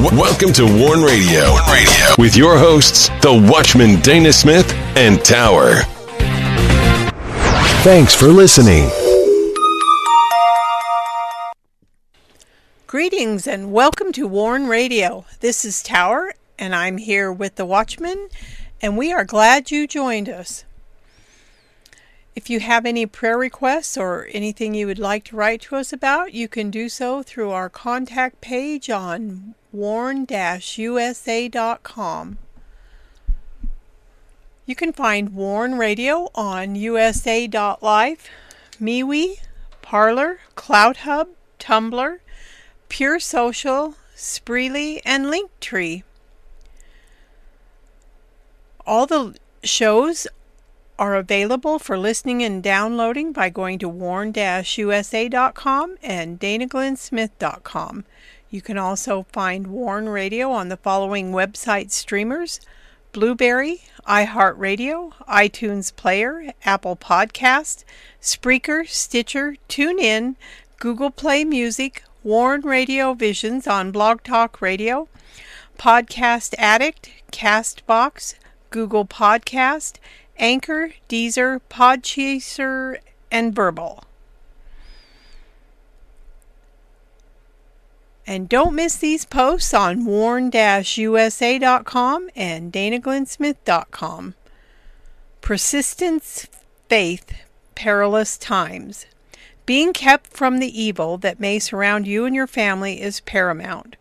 [0.00, 1.50] Welcome to Warn Radio.
[1.50, 5.74] Warn Radio with your hosts, the Watchman Dana Smith and Tower.
[7.82, 8.88] Thanks for listening.
[12.86, 15.26] Greetings and welcome to Warn Radio.
[15.40, 18.30] This is Tower, and I'm here with the Watchman,
[18.80, 20.64] and we are glad you joined us.
[22.34, 25.92] If you have any prayer requests or anything you would like to write to us
[25.92, 32.38] about, you can do so through our contact page on warn-usa.com.
[34.66, 38.28] You can find Warn Radio on usa.life,
[38.80, 39.40] MeWe,
[39.82, 41.28] Parler, CloutHub,
[41.58, 42.18] Tumblr,
[42.88, 46.04] Pure Social, Spreely, and Linktree.
[48.86, 50.28] All the shows
[51.00, 58.04] are available for listening and downloading by going to warn-usa.com and danaglennsmith.com.
[58.52, 62.58] You can also find Warn Radio on the following website streamers
[63.12, 67.84] Blubrry, iHeartRadio, iTunes Player, Apple Podcast,
[68.20, 70.34] Spreaker, Stitcher, TuneIn,
[70.80, 75.08] Google Play Music, Warn Radio Visions on Blog Talk Radio,
[75.78, 78.34] Podcast Addict, Castbox,
[78.70, 79.98] Google Podcast,
[80.38, 82.96] Anchor, Deezer, Podchaser,
[83.30, 84.02] and Verbal.
[88.26, 90.50] And don't miss these posts on warn-usa.com
[92.36, 94.34] and danaglennsmith.com.
[95.40, 96.46] Persistence,
[96.88, 97.32] faith,
[97.74, 99.06] perilous times.
[99.66, 103.96] Being kept from the evil that may surround you and your family is paramount.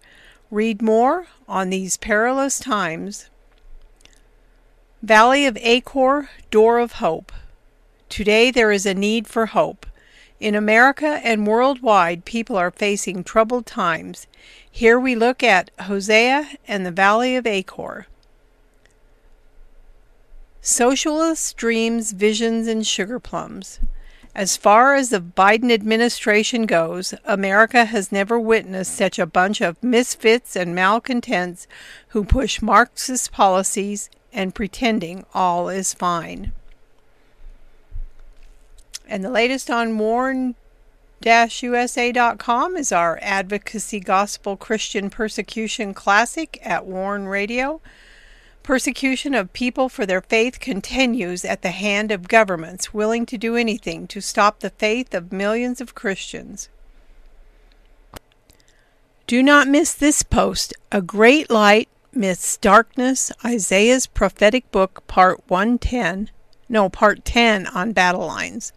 [0.52, 3.30] Read more on these perilous times.
[5.02, 7.32] Valley of Achor, Door of Hope.
[8.10, 9.86] Today there is a need for hope.
[10.40, 14.26] In America and worldwide, people are facing troubled times.
[14.72, 18.08] Here we look at Hosea and the Valley of Achor.
[20.62, 23.80] Socialist dreams, visions, and sugar plums.
[24.34, 29.84] As far as the Biden administration goes, America has never witnessed such a bunch of
[29.84, 31.68] misfits and malcontents
[32.10, 36.54] who push Marxist policies and pretending all is fine.
[39.10, 40.56] And the latest on warn-usa.com
[42.78, 47.82] is our Advocacy Gospel Christian Persecution Classic at Warn Radio.
[48.62, 53.56] Persecution of people for their faith continues at the hand of governments willing to do
[53.56, 56.70] anything to stop the faith of millions of Christians.
[59.26, 66.30] Do not miss this post, A Great Light Myths Darkness, Isaiah's Prophetic Book, Part 110,
[66.70, 68.72] no, Part 10 on battle lines.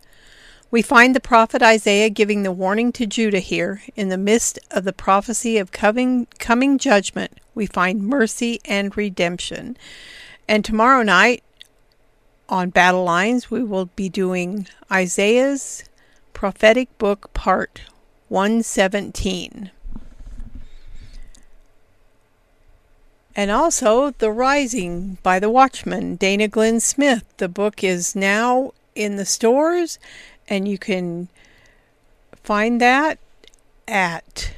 [0.73, 3.83] We find the prophet Isaiah giving the warning to Judah here.
[3.95, 9.77] In the midst of the prophecy of coming, coming judgment, we find mercy and redemption.
[10.49, 11.45] And tomorrow night
[12.49, 15.85] on Battle Lines, we will be doing Isaiah's
[16.33, 17.83] prophetic book, part
[18.31, 19.71] 117.
[23.37, 27.25] And also The Rising by the Watchman, Dana Glenn Smith.
[27.37, 29.99] The book is now in the stores
[30.53, 31.29] and you can
[32.43, 33.19] find that
[33.89, 34.53] at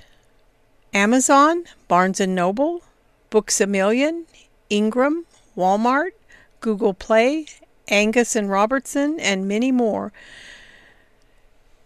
[0.92, 2.82] Amazon, Barnes & Noble,
[3.30, 4.26] Books A Million,
[4.68, 5.24] Ingram,
[5.56, 6.10] Walmart,
[6.60, 7.46] Google Play,
[7.86, 10.12] Angus and Robertson, and many more.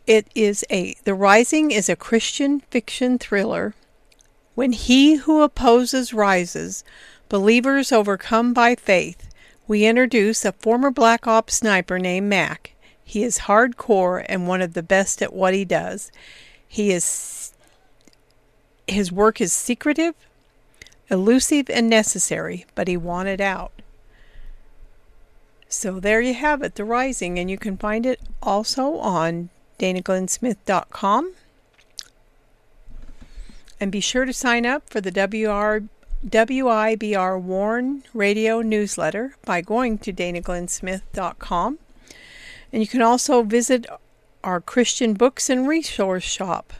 [0.07, 3.75] It is a The Rising is a Christian fiction thriller.
[4.55, 6.83] When he who opposes rises,
[7.29, 9.29] believers overcome by faith,
[9.67, 12.73] we introduce a former Black Ops sniper named Mac.
[13.09, 16.13] He is hardcore and one of the best at what he does.
[16.69, 17.55] He is
[18.87, 20.15] his work is secretive,
[21.09, 23.73] elusive and necessary, but he wanted out.
[25.71, 29.49] So there you have it, The Rising, and you can find it also on
[29.79, 31.33] danaglennsmith.com.
[33.81, 35.89] And be sure to sign up for the WR,
[36.29, 41.79] WIBR Warn radio newsletter by going to danaglennsmith.com.
[42.73, 43.87] And you can also visit
[44.45, 46.73] our Christian books and resource shop.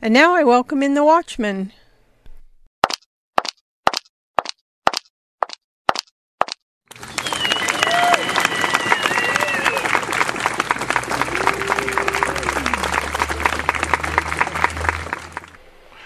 [0.00, 1.72] And now I welcome in the Watchman.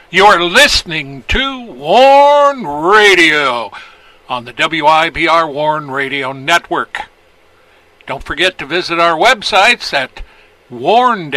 [0.08, 3.70] You're listening to Warn Radio
[4.28, 7.10] on the WIBR Warn Radio Network.
[8.06, 10.22] Don't forget to visit our websites at
[10.70, 11.30] warn-usa.com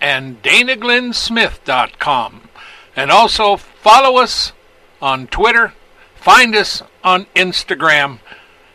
[0.00, 2.48] and danaglennsmith.com.
[2.96, 4.52] And also follow us
[5.00, 5.72] on Twitter,
[6.14, 8.18] find us on Instagram,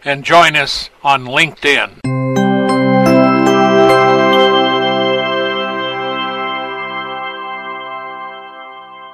[0.03, 1.99] and join us on LinkedIn.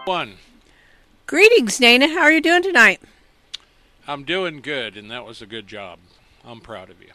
[0.06, 0.36] One.
[1.26, 2.10] Greetings, Dana.
[2.10, 3.02] How are you doing tonight?
[4.08, 5.98] I'm doing good, and that was a good job.
[6.46, 7.10] I'm proud of you.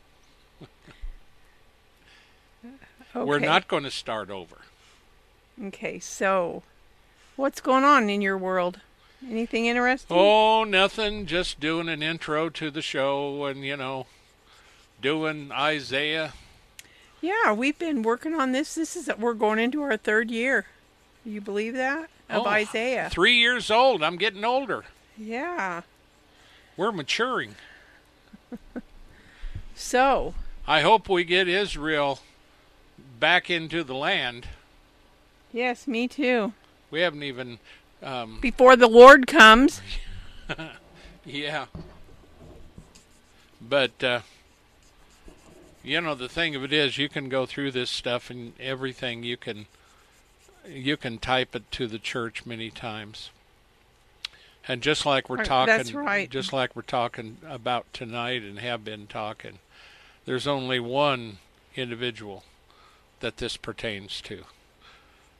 [3.16, 3.26] Okay.
[3.26, 4.58] We're not going to start over.
[5.64, 6.62] Okay, so
[7.36, 8.80] what's going on in your world?
[9.28, 10.16] Anything interesting?
[10.16, 11.26] Oh, nothing.
[11.26, 14.06] Just doing an intro to the show and, you know,
[15.02, 16.34] doing Isaiah.
[17.20, 18.76] Yeah, we've been working on this.
[18.76, 20.68] This is we're going into our third year.
[21.26, 22.10] You believe that?
[22.30, 23.10] Of Oh, Isaiah.
[23.12, 24.04] Three years old.
[24.04, 24.84] I'm getting older.
[25.18, 25.82] Yeah.
[26.78, 27.56] We're maturing.
[29.80, 30.34] So,
[30.68, 32.20] I hope we get Israel
[33.20, 34.48] back into the land.
[35.54, 36.54] yes, me too.
[36.90, 37.60] We haven't even,
[38.02, 39.82] um, Before the Lord comes.
[41.26, 41.68] yeah.
[43.62, 44.22] But, uh,
[45.84, 49.22] you know, the thing of it is, you can go through this stuff and everything.
[49.22, 49.68] You can,
[50.68, 53.30] you can type it to the church many times.
[54.68, 56.30] And just like we're talking, that's right.
[56.30, 59.60] just like we're talking about tonight and have been talking,
[60.26, 61.38] there's only one
[61.76, 62.44] individual
[63.22, 64.44] that this pertains to.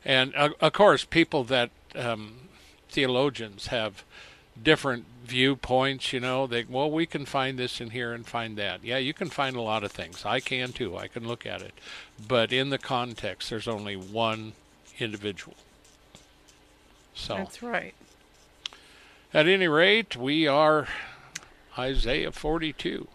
[0.06, 2.36] And uh, of course, people that um,
[2.90, 4.04] theologians have
[4.62, 6.14] different viewpoints.
[6.14, 8.84] You know, they well, we can find this in here and find that.
[8.84, 10.26] Yeah, you can find a lot of things.
[10.26, 10.98] I can too.
[10.98, 11.74] I can look at it,
[12.26, 14.54] but in the context, there's only one
[15.00, 15.58] individual.
[17.14, 17.96] So, That's right.
[19.34, 20.88] At any rate, we are
[21.78, 23.08] Isaiah 42.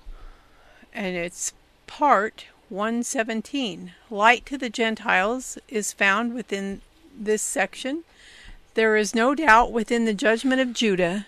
[0.95, 1.53] And it's
[1.87, 3.93] part 117.
[4.11, 6.81] Light to the Gentiles is found within
[7.19, 8.05] this section.
[8.75, 11.27] There is no doubt within the judgment of Judah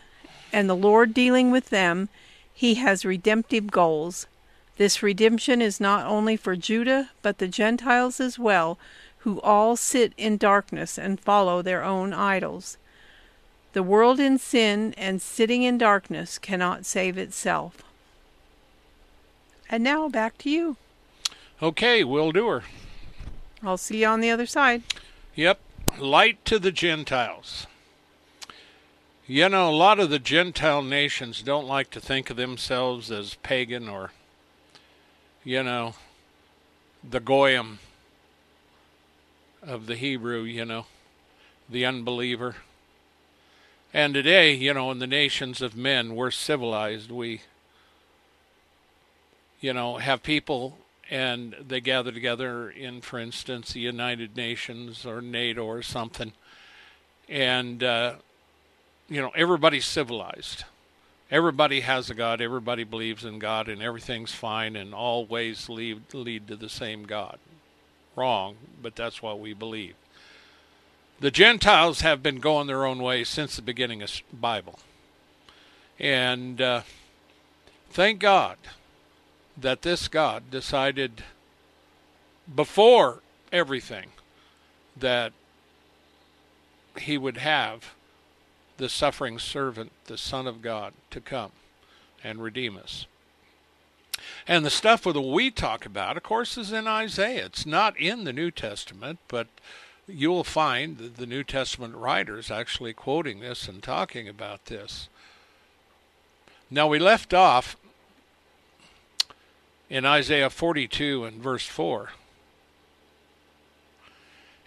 [0.54, 2.08] and the Lord dealing with them,
[2.54, 4.28] he has redemptive goals.
[4.76, 8.78] This redemption is not only for Judah, but the Gentiles as well,
[9.18, 12.76] who all sit in darkness and follow their own idols.
[13.74, 17.82] The world in sin and sitting in darkness cannot save itself.
[19.68, 20.76] And now back to you.
[21.60, 22.62] Okay, we'll do her.
[23.64, 24.84] I'll see you on the other side.
[25.34, 25.58] Yep,
[25.98, 27.66] light to the Gentiles.
[29.26, 33.34] You know, a lot of the Gentile nations don't like to think of themselves as
[33.42, 34.12] pagan or,
[35.42, 35.96] you know,
[37.02, 37.80] the Goyim
[39.60, 40.86] of the Hebrew, you know,
[41.68, 42.54] the unbeliever.
[43.94, 47.12] And today, you know, in the nations of men, we're civilized.
[47.12, 47.42] We,
[49.60, 50.76] you know, have people
[51.10, 56.32] and they gather together in, for instance, the United Nations or NATO or something,
[57.28, 58.14] and uh,
[59.08, 60.64] you know everybody's civilized.
[61.30, 62.40] Everybody has a God.
[62.40, 67.04] Everybody believes in God, and everything's fine, and all ways lead lead to the same
[67.04, 67.38] God.
[68.16, 69.94] Wrong, but that's what we believe.
[71.20, 74.78] The Gentiles have been going their own way since the beginning of Bible,
[75.98, 76.82] and uh,
[77.90, 78.58] thank God
[79.56, 81.22] that this God decided
[82.52, 83.22] before
[83.52, 84.08] everything
[84.96, 85.32] that
[86.98, 87.94] he would have
[88.76, 91.52] the suffering servant, the Son of God, to come
[92.22, 93.06] and redeem us.
[94.46, 97.46] And the stuff that we talk about, of course, is in Isaiah.
[97.46, 99.46] It's not in the New Testament, but
[100.06, 105.08] you will find the New Testament writers actually quoting this and talking about this.
[106.70, 107.76] Now, we left off
[109.88, 112.10] in Isaiah 42 and verse 4.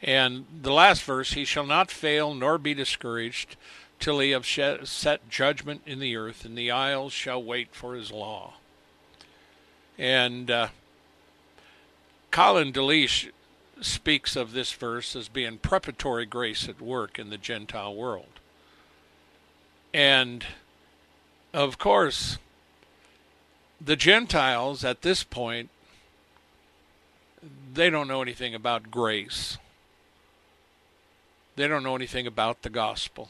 [0.01, 3.56] And the last verse, he shall not fail nor be discouraged
[4.00, 8.12] till he have set judgment in the earth, and the isles shall wait for his
[8.12, 8.53] law.
[9.98, 10.67] And uh,
[12.32, 13.32] Keil and Delitzsch
[13.82, 18.40] speaks of this verse as being preparatory grace at work in the Gentile world.
[19.94, 20.46] And
[21.54, 22.38] of course,
[23.80, 25.70] the Gentiles at this point,
[27.74, 29.58] they don't know anything about grace.
[31.56, 33.30] They don't know anything about the gospel.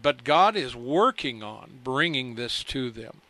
[0.00, 3.20] But God is working on bringing this to them.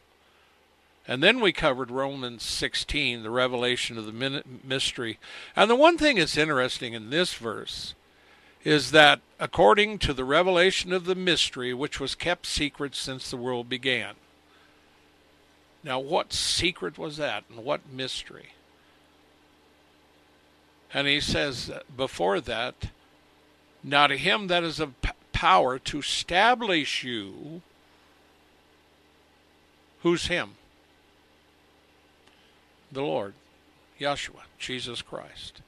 [1.07, 5.19] And then we covered Romans 16, the revelation of the mystery.
[5.57, 7.95] And the one thing that's interesting in this verse
[8.65, 13.37] is that according to the revelation of the mystery, which was kept secret since the
[13.37, 14.15] world began.
[15.83, 18.51] Now, what secret was that and what mystery?
[20.95, 22.91] And he says before that,
[23.83, 24.95] Now to him that is of
[25.33, 27.63] power to establish you,
[30.03, 30.53] who's him?
[32.93, 33.33] The Lord,
[33.99, 35.63] Yeshua, Jesus Christ.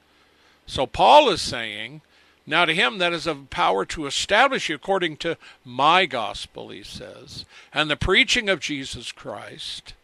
[0.66, 2.02] So Paul is saying,
[2.46, 6.82] now to him that is of power to establish you according to my gospel, he
[6.82, 9.94] says, and the preaching of Jesus Christ,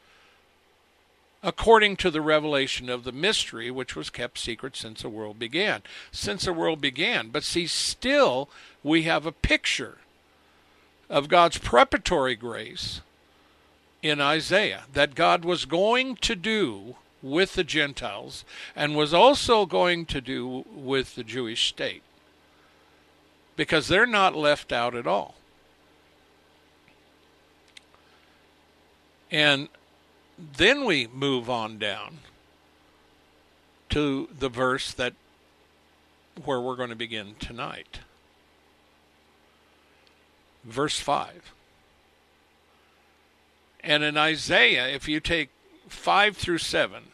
[1.42, 5.82] according to the revelation of the mystery which was kept secret since the world began.
[6.12, 7.28] Since the world began.
[7.28, 8.48] But see, still
[8.82, 9.98] we have a picture
[11.08, 13.00] of God's preparatory grace
[14.02, 20.06] in Isaiah that God was going to do with the Gentiles and was also going
[20.06, 22.02] to do with the Jewish state
[23.56, 25.34] because they're not left out at all.
[29.30, 29.68] And
[30.56, 32.18] then we move on down
[33.90, 35.14] to the verse that
[36.44, 38.00] where we're going to begin tonight.
[40.64, 41.52] Verse 5.
[43.82, 45.50] And in Isaiah, if you take
[45.92, 47.04] 5 through 7,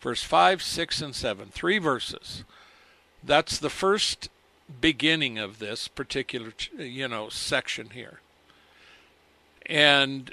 [0.00, 2.44] verse 5, 6, and 7, three verses,
[3.22, 4.28] that's the first
[4.80, 8.20] beginning of this particular, you know, section here.
[9.66, 10.32] And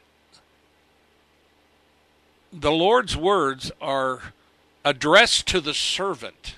[2.53, 4.33] the Lord's words are
[4.85, 6.55] addressed to the servant.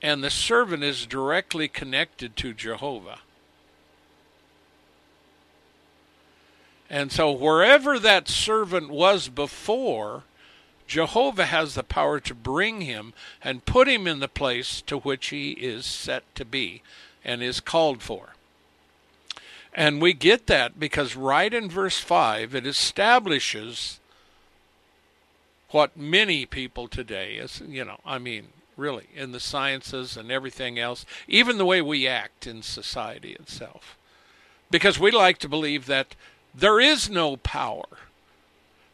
[0.00, 3.20] And the servant is directly connected to Jehovah.
[6.92, 10.24] And so, wherever that servant was before,
[10.86, 15.28] Jehovah has the power to bring him and put him in the place to which
[15.28, 16.82] he is set to be
[17.24, 18.34] and is called for.
[19.72, 23.98] And we get that because right in verse 5, it establishes
[25.70, 30.78] what many people today is, you know, I mean, really, in the sciences and everything
[30.78, 33.96] else, even the way we act in society itself.
[34.70, 36.14] Because we like to believe that
[36.54, 37.86] there is no power,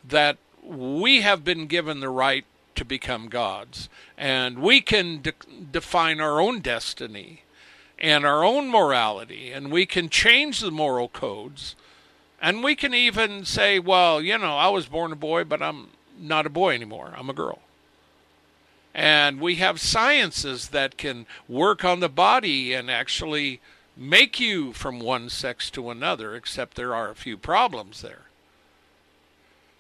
[0.07, 5.33] that we have been given the right to become gods, and we can de-
[5.71, 7.43] define our own destiny
[7.99, 11.75] and our own morality, and we can change the moral codes.
[12.41, 15.89] And we can even say, well, you know, I was born a boy, but I'm
[16.17, 17.13] not a boy anymore.
[17.17, 17.59] I'm a girl.
[18.95, 23.61] And we have sciences that can work on the body and actually
[23.99, 28.27] make you from one sex to another, except there are a few problems there.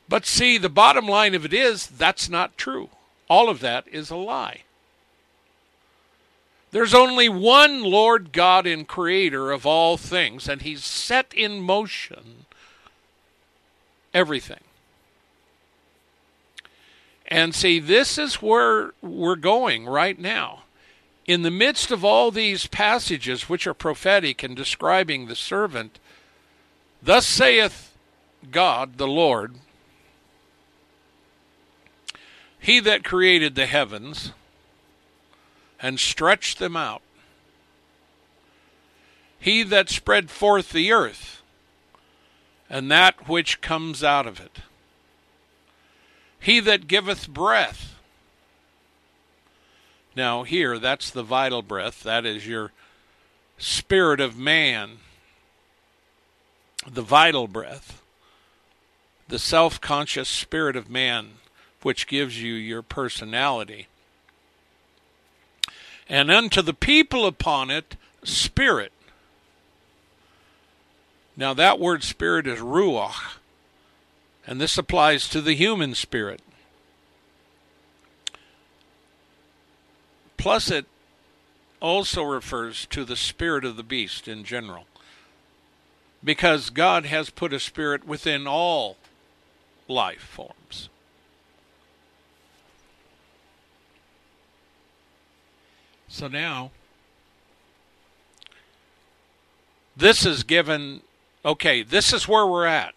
[0.09, 2.91] But see, the bottom line of it is that's not true.
[3.29, 4.63] All of that is a lie.
[6.71, 12.47] There's only one Lord God and Creator of all things, and He's set in motion
[14.13, 14.61] everything.
[17.27, 20.63] And see, this is where we're going right now.
[21.29, 25.99] In the midst of all these passages, which are prophetic and describing the servant,
[27.03, 27.95] thus saith
[28.51, 29.57] God the Lord,
[32.59, 34.33] He that created the heavens
[35.79, 37.03] and stretched them out,
[39.39, 41.43] He that spread forth the earth
[42.71, 44.61] and that which comes out of it,
[46.41, 47.98] He that giveth breath.
[50.17, 52.03] Now, here, that's the vital breath.
[52.03, 52.73] That is your
[53.59, 54.99] spirit of man,
[56.87, 58.03] the vital breath,
[59.29, 61.33] the self conscious spirit of man
[61.83, 63.87] which gives you your personality.
[66.09, 68.93] And unto the people upon it, spirit.
[71.37, 73.37] Now, that word spirit is ruach,
[74.47, 76.41] and this applies to the human spirit.
[80.39, 80.87] Plus, it
[81.81, 84.87] also refers to the spirit of the beast in general.
[86.25, 88.97] Because God has put a spirit within all
[89.87, 90.89] life forms.
[96.09, 96.71] So now,
[99.97, 101.03] this is given,
[101.45, 102.95] okay, this is where we're at.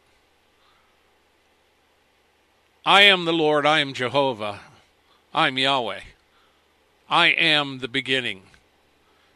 [2.86, 4.62] I am the Lord, I am Jehovah,
[5.33, 6.01] I'm Yahweh.
[7.12, 8.44] I am the beginning.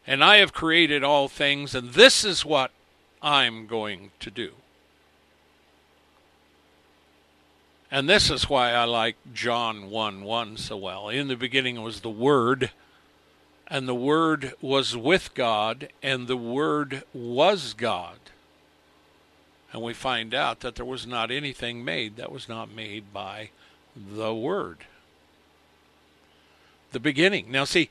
[0.06, 2.70] And I have created all things, and this is what
[3.22, 4.52] I'm going to do.
[7.90, 11.08] And this is why I like John 1 1 so well.
[11.08, 12.70] In the beginning was the Word
[13.68, 18.18] and the Word was with God, and the Word was God.
[19.72, 23.50] And we find out that there was not anything made that was not made by
[23.96, 24.78] the Word.
[26.92, 27.50] The beginning.
[27.50, 27.90] Now, see,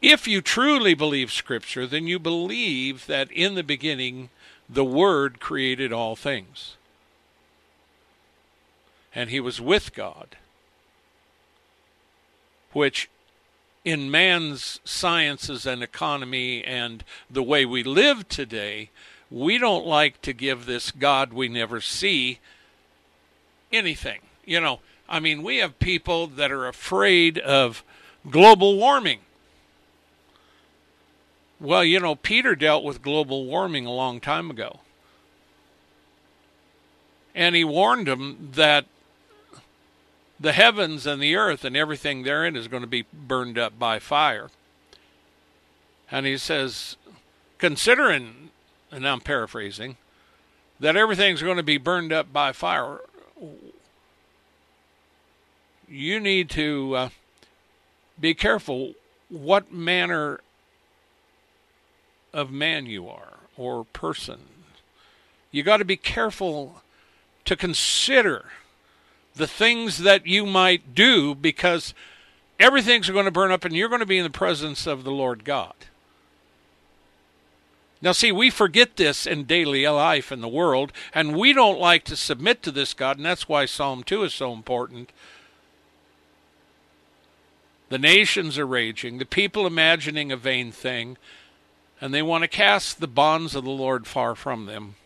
[0.00, 4.30] if you truly believe Scripture, then you believe that in the beginning
[4.68, 6.76] the Word created all things.
[9.14, 10.36] And he was with God,
[12.72, 13.10] which
[13.84, 18.90] in man's sciences and economy and the way we live today,
[19.30, 22.38] we don't like to give this God we never see
[23.72, 24.20] anything.
[24.44, 27.82] You know, I mean, we have people that are afraid of
[28.30, 29.20] global warming.
[31.60, 34.80] Well, you know, Peter dealt with global warming a long time ago.
[37.34, 38.86] And he warned them that
[40.40, 43.98] the heavens and the earth and everything therein is going to be burned up by
[43.98, 44.50] fire.
[46.10, 46.96] And he says,
[47.58, 48.50] considering,
[48.90, 49.96] and I'm paraphrasing,
[50.80, 53.00] that everything's going to be burned up by fire,
[55.88, 57.08] you need to uh,
[58.20, 58.94] be careful
[59.28, 60.40] what manner
[62.32, 64.40] of man you are or person.
[65.50, 66.82] You got to be careful
[67.44, 68.44] to consider
[69.34, 71.94] the things that you might do because
[72.58, 75.12] everything's going to burn up and you're going to be in the presence of the
[75.12, 75.74] Lord God.
[78.00, 82.04] Now, see, we forget this in daily life in the world, and we don't like
[82.04, 85.10] to submit to this God, and that's why Psalm 2 is so important.
[87.88, 91.16] The nations are raging, the people imagining a vain thing,
[92.00, 94.96] and they want to cast the bonds of the Lord far from them.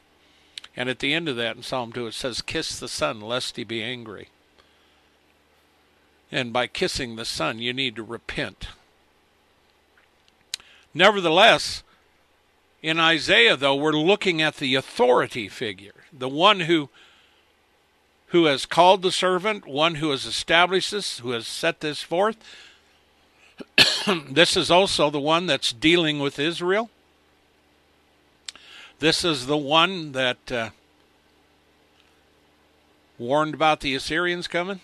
[0.76, 3.56] And at the end of that in Psalm 2, it says, Kiss the Son, lest
[3.56, 4.28] he be angry.
[6.30, 8.68] And by kissing the Son, you need to repent.
[10.94, 11.82] Nevertheless,
[12.82, 16.88] in Isaiah, though, we're looking at the authority figure, the one who
[18.32, 22.38] who has called the servant, one who has established this, who has set this forth.
[24.30, 26.90] this is also the one that's dealing with Israel.
[28.98, 30.70] This is the one that uh,
[33.18, 34.80] warned about the Assyrians coming.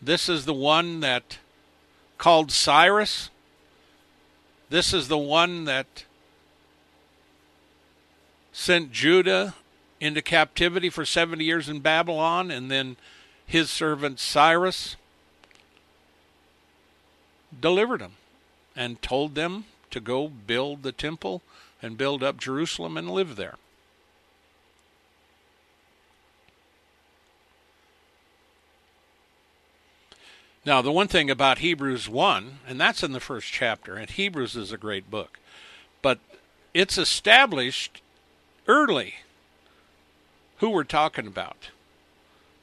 [0.00, 1.38] This is the one that
[2.16, 3.30] called Cyrus.
[4.70, 6.04] This is the one that
[8.52, 9.54] sent Judah
[10.00, 12.96] into captivity for 70 years in Babylon, and then
[13.46, 14.96] his servant Cyrus
[17.60, 18.12] delivered them
[18.76, 21.42] and told them to go build the temple
[21.82, 23.56] and build up Jerusalem and live there.
[30.64, 34.54] Now, the one thing about Hebrews 1, and that's in the first chapter, and Hebrews
[34.54, 35.38] is a great book,
[36.02, 36.18] but
[36.74, 38.02] it's established
[38.66, 39.14] early
[40.58, 41.70] who we're talking about.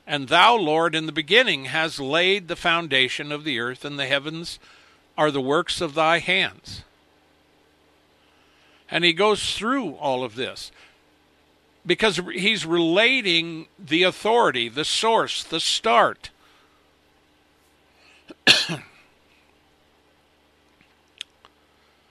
[0.08, 4.06] And thou, Lord, in the beginning has laid the foundation of the earth, and the
[4.06, 4.60] heavens
[5.18, 6.84] are the works of thy hands.
[8.90, 10.72] And he goes through all of this
[11.86, 16.30] because he's relating the authority, the source, the start.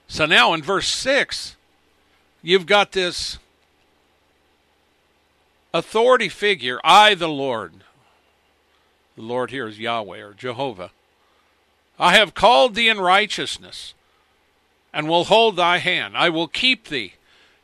[0.08, 1.56] so now in verse 6,
[2.42, 3.38] you've got this
[5.72, 7.83] authority figure, I the Lord.
[9.16, 10.90] The Lord here is Yahweh or Jehovah.
[11.98, 13.94] I have called thee in righteousness
[14.92, 16.16] and will hold thy hand.
[16.16, 17.14] I will keep thee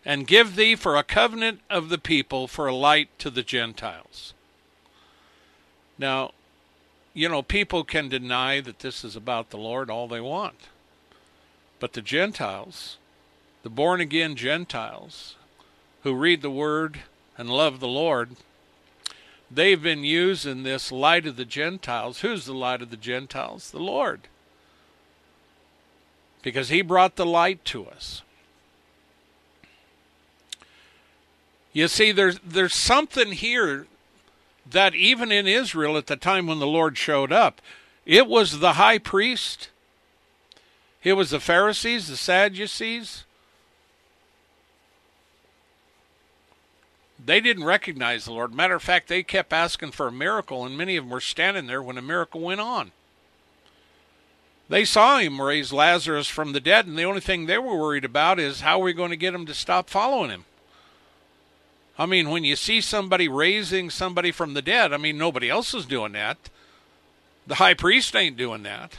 [0.05, 4.35] and give thee for a covenant of the people for a light to the Gentiles.
[5.99, 6.33] Now,
[7.13, 10.69] you know, people can deny that this is about the Lord all they want.
[11.81, 12.99] But the Gentiles,
[13.63, 15.37] the born again Gentiles
[16.03, 17.01] who read the Word
[17.37, 18.37] and love the Lord,
[19.51, 22.21] they've been using this light of the Gentiles.
[22.21, 23.71] Who's the light of the Gentiles?
[23.71, 24.29] The Lord
[26.43, 28.23] because he brought the light to us.
[31.73, 33.87] You see, there's, there's something here
[34.69, 37.61] that even in Israel at the time when the Lord showed up,
[38.05, 39.71] it was the high priest,
[41.03, 43.25] it was the Pharisees, the Sadducees.
[47.25, 48.55] They didn't recognize the Lord.
[48.55, 51.67] Matter of fact, they kept asking for a miracle, and many of them were standing
[51.67, 52.93] there when a miracle went on.
[54.69, 58.05] They saw him raise Lazarus from the dead, and the only thing they were worried
[58.05, 60.45] about is how are we going to get him to stop following him?
[61.99, 65.75] I mean, when you see somebody raising somebody from the dead, I mean, nobody else
[65.75, 66.39] is doing that.
[67.47, 68.99] The high priest ain't doing that.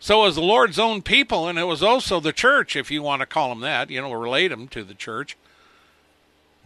[0.00, 3.20] So was the Lord's own people, and it was also the church, if you want
[3.20, 5.36] to call them that, you know, relate them to the church,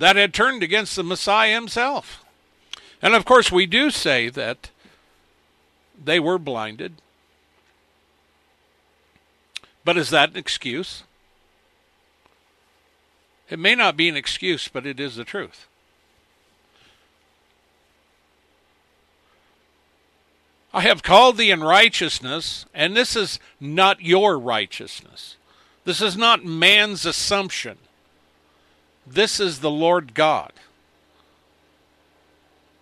[0.03, 2.25] that had turned against the Messiah himself.
[3.01, 4.71] And of course, we do say that
[6.03, 6.95] they were blinded
[9.85, 11.03] But is that an excuse?
[13.51, 15.67] It may not be an excuse, but it is the truth.
[20.73, 25.37] I have called thee in righteousness, and this is not your righteousness.
[25.85, 27.77] This is not man's assumption.
[29.07, 30.53] This is the Lord God.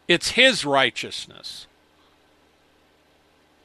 [0.06, 1.66] It's His righteousness.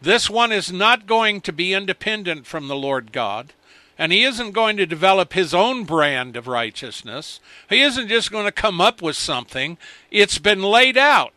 [0.01, 3.53] This one is not going to be independent from the Lord God,
[3.97, 7.39] and he isn't going to develop his own brand of righteousness.
[7.69, 9.77] He isn't just going to come up with something,
[10.11, 11.33] it's been laid out.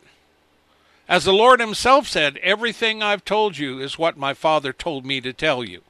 [1.07, 5.19] As the Lord Himself said, everything I've told you is what my Father told me
[5.21, 5.81] to tell you.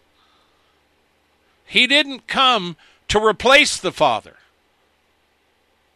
[1.66, 2.78] He didn't come
[3.10, 4.38] to replace the Father,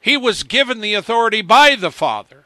[0.04, 2.44] He was given the authority by the Father.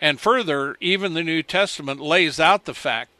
[0.00, 3.10] And further, even the New Testament lays out the fact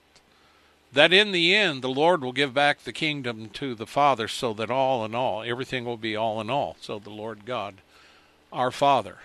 [0.92, 4.54] that in the end the Lord will give back the kingdom to the Father so
[4.54, 6.76] that all in all, everything will be all in all.
[6.80, 7.74] So the Lord God,
[8.52, 9.16] our Father,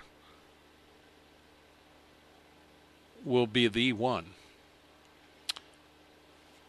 [3.23, 4.32] will be the one.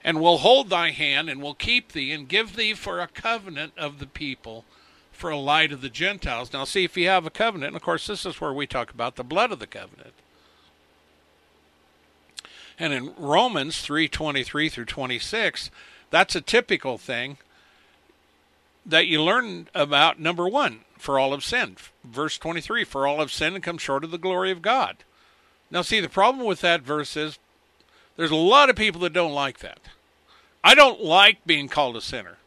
[0.04, 3.72] And will hold thy hand and will keep thee and give thee for a covenant
[3.78, 4.66] of the people
[5.10, 6.52] for a light of the Gentiles.
[6.52, 8.90] Now, see, if you have a covenant, and of course, this is where we talk
[8.90, 10.12] about the blood of the covenant.
[12.78, 15.70] And in Romans 3:23 through 26,
[16.10, 17.38] that's a typical thing
[18.84, 21.78] that you learn about number 1, for all have sinned.
[22.02, 25.04] Verse 23, for all have sinned and come short of the glory of God.
[25.70, 27.38] Now see, the problem with that verse is
[28.16, 29.78] there's a lot of people that don't like that.
[30.62, 32.38] I don't like being called a sinner.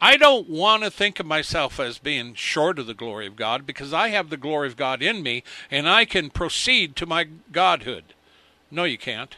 [0.00, 3.66] I don't want to think of myself as being short of the glory of God
[3.66, 7.28] because I have the glory of God in me and I can proceed to my
[7.52, 8.04] godhood.
[8.70, 9.36] No, you can't.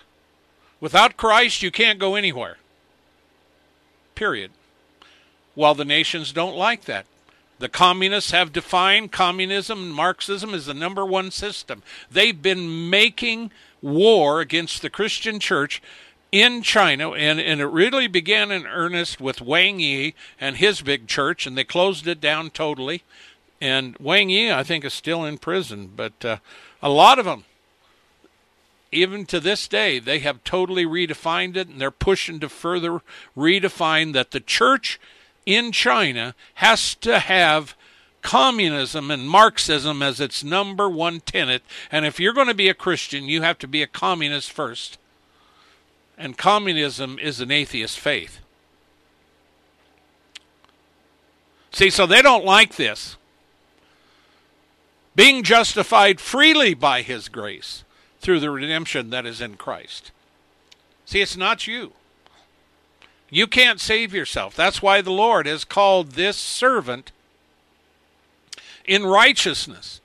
[0.80, 2.58] Without Christ, you can't go anywhere.
[4.14, 4.52] Period.
[5.54, 7.06] While the nations don't like that.
[7.58, 11.82] The communists have defined communism and Marxism as the number one system.
[12.10, 15.82] They've been making war against the Christian church
[16.30, 21.06] in China, and, and it really began in earnest with Wang Yi and his big
[21.06, 23.02] church, and they closed it down totally.
[23.60, 26.38] And Wang Yi, I think, is still in prison, but uh,
[26.82, 27.44] a lot of them
[28.92, 33.00] even to this day, they have totally redefined it, and they're pushing to further
[33.36, 35.00] redefine that the church
[35.46, 37.74] in China has to have
[38.22, 41.62] communism and Marxism as its number one tenet.
[41.90, 44.98] And if you're going to be a Christian, you have to be a communist first.
[46.16, 48.38] And communism is an atheist faith.
[51.72, 53.16] See, so they don't like this.
[55.14, 57.84] Being justified freely by his grace
[58.20, 60.12] through the redemption that is in Christ.
[61.04, 61.92] See, it's not you.
[63.28, 64.54] You can't save yourself.
[64.54, 67.12] That's why the Lord has called this servant
[68.84, 70.00] in righteousness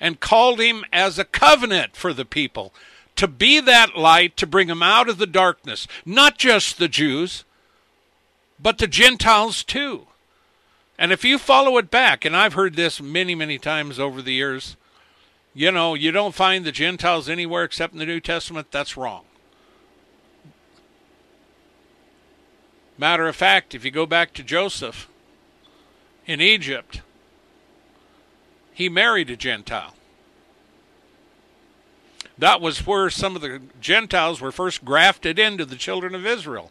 [0.00, 2.72] and called him as a covenant for the people
[3.16, 7.44] to be that light to bring them out of the darkness, not just the Jews,
[8.60, 10.06] but the Gentiles too.
[10.98, 14.32] And if you follow it back, and I've heard this many, many times over the
[14.32, 14.76] years,
[15.54, 19.24] you know, you don't find the Gentiles anywhere except in the New Testament, that's wrong.
[22.98, 25.08] Matter of fact, if you go back to Joseph
[26.26, 27.02] in Egypt,
[28.76, 29.94] he married a Gentile.
[32.36, 36.70] That was where some of the Gentiles were first grafted into the children of Israel.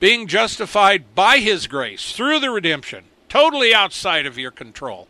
[0.00, 5.06] Being justified by his grace through the redemption totally outside of your control.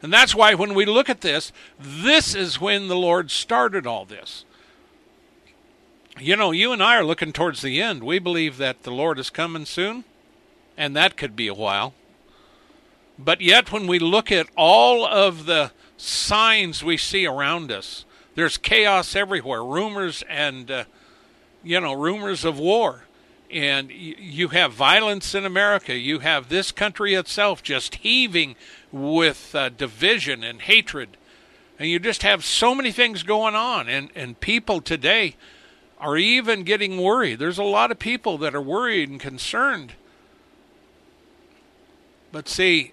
[0.00, 4.04] And that's why when we look at this, this is when the Lord started all
[4.04, 4.44] this.
[6.20, 8.04] You know, you and I are looking towards the end.
[8.04, 10.04] We believe that the Lord is coming soon,
[10.76, 11.94] and that could be a while.
[13.18, 18.56] But yet, when we look at all of the signs we see around us, there's
[18.56, 20.84] chaos everywhere, rumors and, uh,
[21.62, 23.04] you know, rumors of war
[23.52, 25.94] and you have violence in America.
[25.94, 28.56] You have this country itself just heaving
[28.90, 31.18] with uh, division and hatred.
[31.78, 33.88] And you just have so many things going on.
[33.88, 35.36] And, and people today
[35.98, 37.38] are even getting worried.
[37.38, 39.92] There's a lot of people that are worried and concerned.
[42.32, 42.92] But see,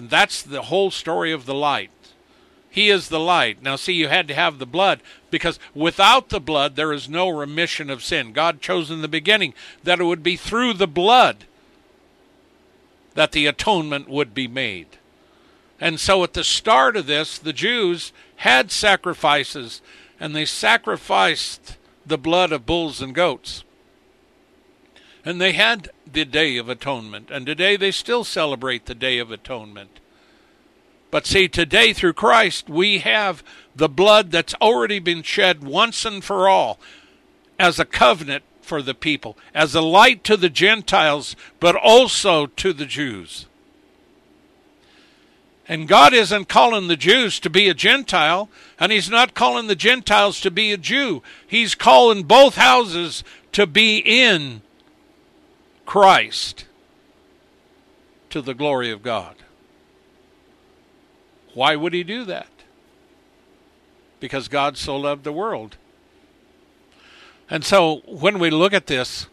[0.00, 1.90] And that's the whole story of the light.
[2.70, 3.62] He is the light.
[3.62, 7.28] Now, see, you had to have the blood because without the blood, there is no
[7.28, 8.32] remission of sin.
[8.32, 9.52] God chose in the beginning
[9.84, 11.44] that it would be through the blood
[13.12, 14.86] that the atonement would be made.
[15.78, 19.82] And so at the start of this, the Jews had sacrifices,
[20.18, 23.64] and they sacrificed the blood of bulls and goats.
[25.24, 29.30] And they had the Day of Atonement, and today they still celebrate the Day of
[29.30, 30.00] Atonement.
[31.10, 33.42] But see, today through Christ, we have
[33.74, 36.78] the blood that's already been shed once and for all
[37.58, 42.72] as a covenant for the people, as a light to the Gentiles, but also to
[42.72, 43.46] the Jews.
[45.68, 49.76] And God isn't calling the Jews to be a Gentile, and He's not calling the
[49.76, 51.22] Gentiles to be a Jew.
[51.46, 54.62] He's calling both houses to be in
[55.90, 56.66] Christ
[58.28, 59.34] to the glory of God.
[61.52, 62.46] Why would He do that?
[64.20, 65.78] Because God so loved the world.
[67.50, 69.26] And so when we look at this,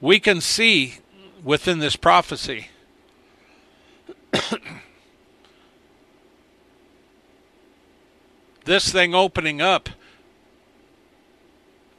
[0.00, 0.98] we can see
[1.42, 2.68] within this prophecy
[8.66, 9.88] this thing opening up,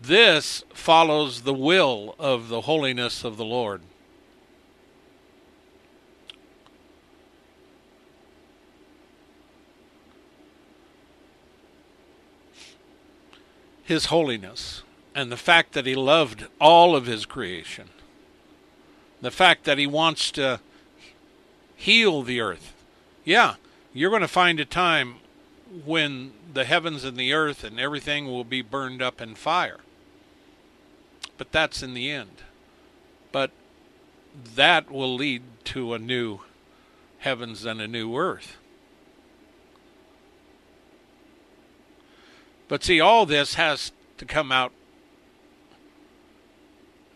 [0.01, 3.81] this follows the will of the holiness of the Lord.
[13.83, 14.81] His holiness
[15.13, 17.89] and the fact that he loved all of his creation,
[19.21, 20.61] the fact that he wants to
[21.75, 22.73] heal the earth.
[23.23, 23.55] Yeah,
[23.93, 25.15] you're going to find a time
[25.85, 29.77] when the heavens and the earth and everything will be burned up in fire.
[31.41, 32.43] But that's in the end.
[33.31, 33.49] But
[34.53, 36.41] that will lead to a new
[37.17, 38.57] heavens and a new earth.
[42.67, 44.71] But see, all this has to come out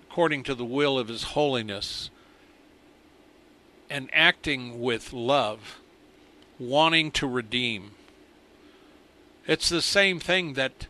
[0.10, 2.10] according to the will of His holiness
[3.92, 5.78] and acting with love,
[6.58, 7.92] wanting to redeem.
[9.46, 10.88] It's the same thing that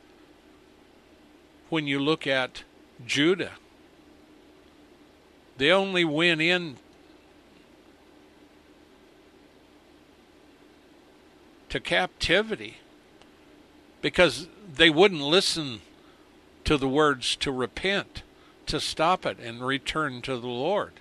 [1.67, 2.63] when you look at
[3.05, 3.53] Judah,
[5.57, 6.77] they only went in
[11.69, 12.77] to captivity
[14.01, 15.81] because they wouldn't listen
[16.63, 18.23] to the words to repent,
[18.67, 20.93] to stop it, and return to the Lord.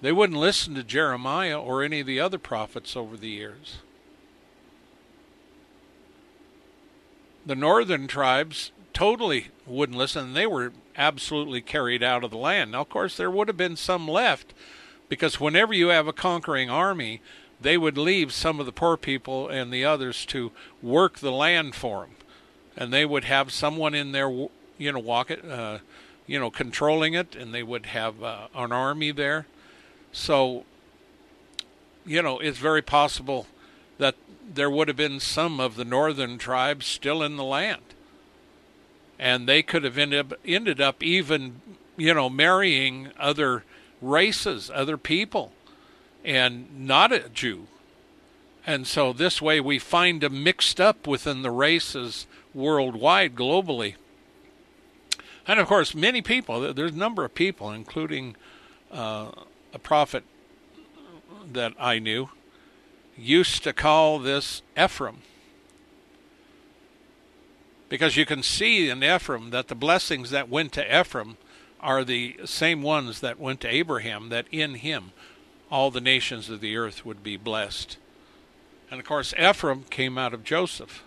[0.00, 3.78] They wouldn't listen to Jeremiah or any of the other prophets over the years.
[7.46, 10.32] the northern tribes totally wouldn't listen.
[10.32, 12.72] They were absolutely carried out of the land.
[12.72, 14.54] Now, of course, there would have been some left
[15.08, 17.20] because whenever you have a conquering army,
[17.60, 20.52] they would leave some of the poor people and the others to
[20.82, 22.14] work the land for them.
[22.76, 24.28] And they would have someone in there,
[24.78, 25.78] you know, walk it, uh,
[26.26, 29.46] you know, controlling it, and they would have uh, an army there.
[30.12, 30.64] So,
[32.04, 33.46] you know, it's very possible
[33.98, 37.93] that there would have been some of the northern tribes still in the land.
[39.24, 41.62] And they could have ended up, ended up even,
[41.96, 43.64] you know, marrying other
[44.02, 45.50] races, other people,
[46.22, 47.66] and not a Jew.
[48.66, 53.94] And so this way we find them mixed up within the races worldwide, globally.
[55.48, 58.36] And of course, many people, there's a number of people, including
[58.92, 59.30] uh,
[59.72, 60.24] a prophet
[61.50, 62.28] that I knew,
[63.16, 65.22] used to call this Ephraim.
[67.94, 71.36] Because you can see in Ephraim that the blessings that went to Ephraim
[71.78, 75.12] are the same ones that went to Abraham, that in him
[75.70, 77.96] all the nations of the earth would be blessed.
[78.90, 81.04] And of course, Ephraim came out of Joseph.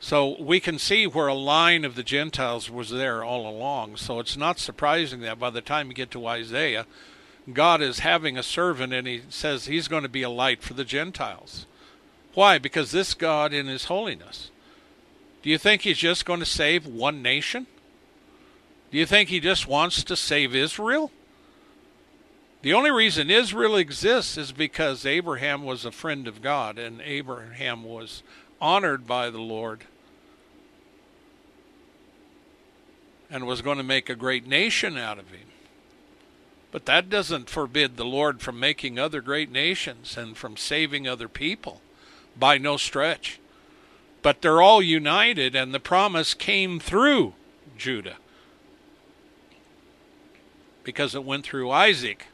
[0.00, 3.98] So we can see where a line of the Gentiles was there all along.
[3.98, 6.84] So it's not surprising that by the time you get to Isaiah,
[7.52, 10.74] God is having a servant and he says he's going to be a light for
[10.74, 11.66] the Gentiles.
[12.34, 12.58] Why?
[12.58, 14.50] Because this God in his holiness.
[15.44, 17.66] Do you think he's just going to save one nation?
[18.90, 21.10] Do you think he just wants to save Israel?
[22.62, 27.84] The only reason Israel exists is because Abraham was a friend of God and Abraham
[27.84, 28.22] was
[28.58, 29.84] honored by the Lord
[33.28, 35.48] and was going to make a great nation out of him.
[36.72, 41.28] But that doesn't forbid the Lord from making other great nations and from saving other
[41.28, 41.82] people
[42.34, 43.40] by no stretch.
[44.24, 47.34] But they're all united, and the promise came through
[47.76, 48.16] Judah
[50.82, 52.28] because it went through Isaac.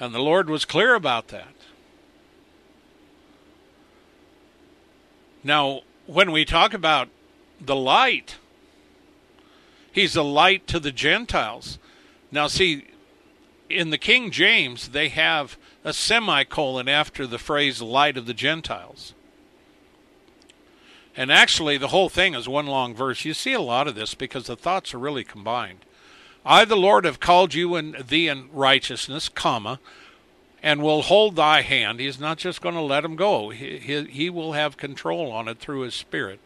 [0.00, 1.54] And the Lord was clear about that.
[5.44, 7.08] Now, when we talk about
[7.60, 8.38] the light,
[9.92, 11.78] he's a light to the Gentiles.
[12.32, 12.88] Now, see,
[13.68, 19.14] in the King James, they have a semicolon after the phrase light of the Gentiles.
[21.16, 23.24] And actually, the whole thing is one long verse.
[23.24, 25.78] You see a lot of this because the thoughts are really combined.
[26.44, 29.80] I, the Lord, have called you and thee in righteousness, comma,
[30.62, 32.00] and will hold thy hand.
[32.00, 33.50] He's not just going to let him go.
[33.50, 36.40] He, he, he will have control on it through his spirit,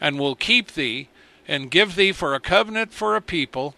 [0.00, 1.08] and will keep thee
[1.46, 3.74] and give thee for a covenant for a people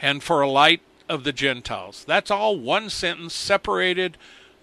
[0.00, 2.04] and for a light of the Gentiles.
[2.06, 4.16] That's all one sentence separated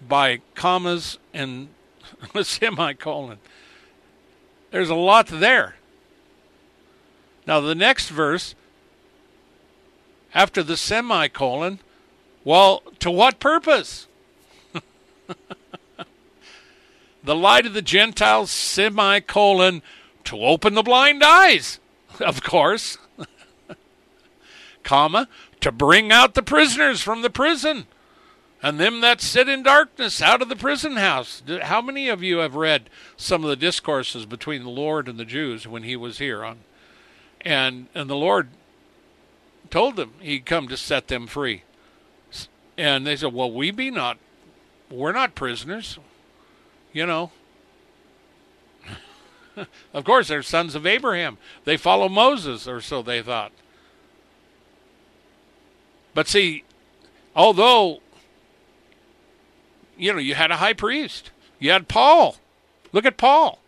[0.06, 1.68] by commas and
[2.34, 3.38] a semicolon.
[4.70, 5.76] There's a lot there.
[7.46, 8.54] Now, the next verse,
[10.34, 11.78] after the semicolon,
[12.44, 14.06] well, to what purpose?
[17.24, 19.82] the light of the Gentiles, semicolon,
[20.24, 21.78] to open the blind eyes,
[22.20, 22.98] of course,
[24.82, 25.28] comma,
[25.66, 27.88] to bring out the prisoners from the prison
[28.62, 31.42] and them that sit in darkness out of the prison house.
[31.62, 35.24] How many of you have read some of the discourses between the Lord and the
[35.24, 36.60] Jews when he was here on
[37.40, 38.50] and and the Lord
[39.68, 41.64] told them he'd come to set them free.
[42.78, 44.18] And they said, "Well, we be not
[44.88, 45.98] we're not prisoners."
[46.92, 47.32] You know.
[49.92, 51.38] of course, they're sons of Abraham.
[51.64, 53.50] They follow Moses or so they thought.
[56.16, 56.64] But see,
[57.36, 58.00] although
[59.98, 61.30] you know, you had a high priest.
[61.58, 62.36] You had Paul.
[62.92, 63.58] Look at Paul.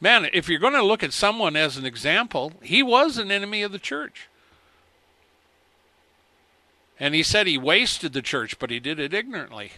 [0.00, 3.62] Man, if you're going to look at someone as an example, he was an enemy
[3.62, 4.28] of the church.
[7.00, 9.72] And he said he wasted the church, but he did it ignorantly.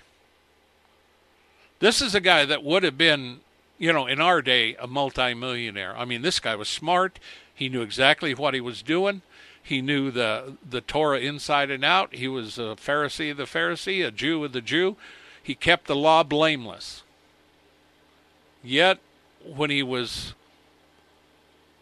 [1.79, 3.41] This is a guy that would have been,
[3.79, 5.95] you know, in our day, a multimillionaire.
[5.97, 7.19] I mean, this guy was smart.
[7.55, 9.21] He knew exactly what he was doing.
[9.63, 12.15] He knew the the Torah inside and out.
[12.15, 14.97] He was a Pharisee of the Pharisee, a Jew of the Jew.
[15.43, 17.03] He kept the law blameless.
[18.63, 18.99] Yet,
[19.45, 20.35] when he was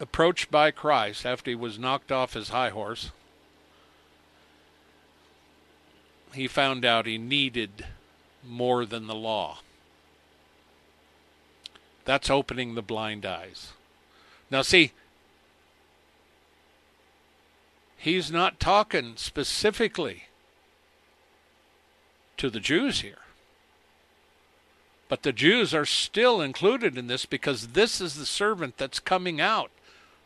[0.01, 3.11] approached by Christ after he was knocked off his high horse,
[6.33, 7.87] he found out he needed
[8.47, 9.59] more than the law.
[12.05, 13.73] That's opening the blind eyes.
[14.51, 14.93] Now, see,
[17.99, 20.25] he's not talking specifically
[22.39, 23.19] to the Jews here.
[25.09, 29.41] But the Jews are still included in this because this is the servant that's coming
[29.41, 29.71] out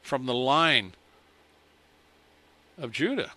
[0.02, 0.92] from the line
[2.78, 3.32] of Judah.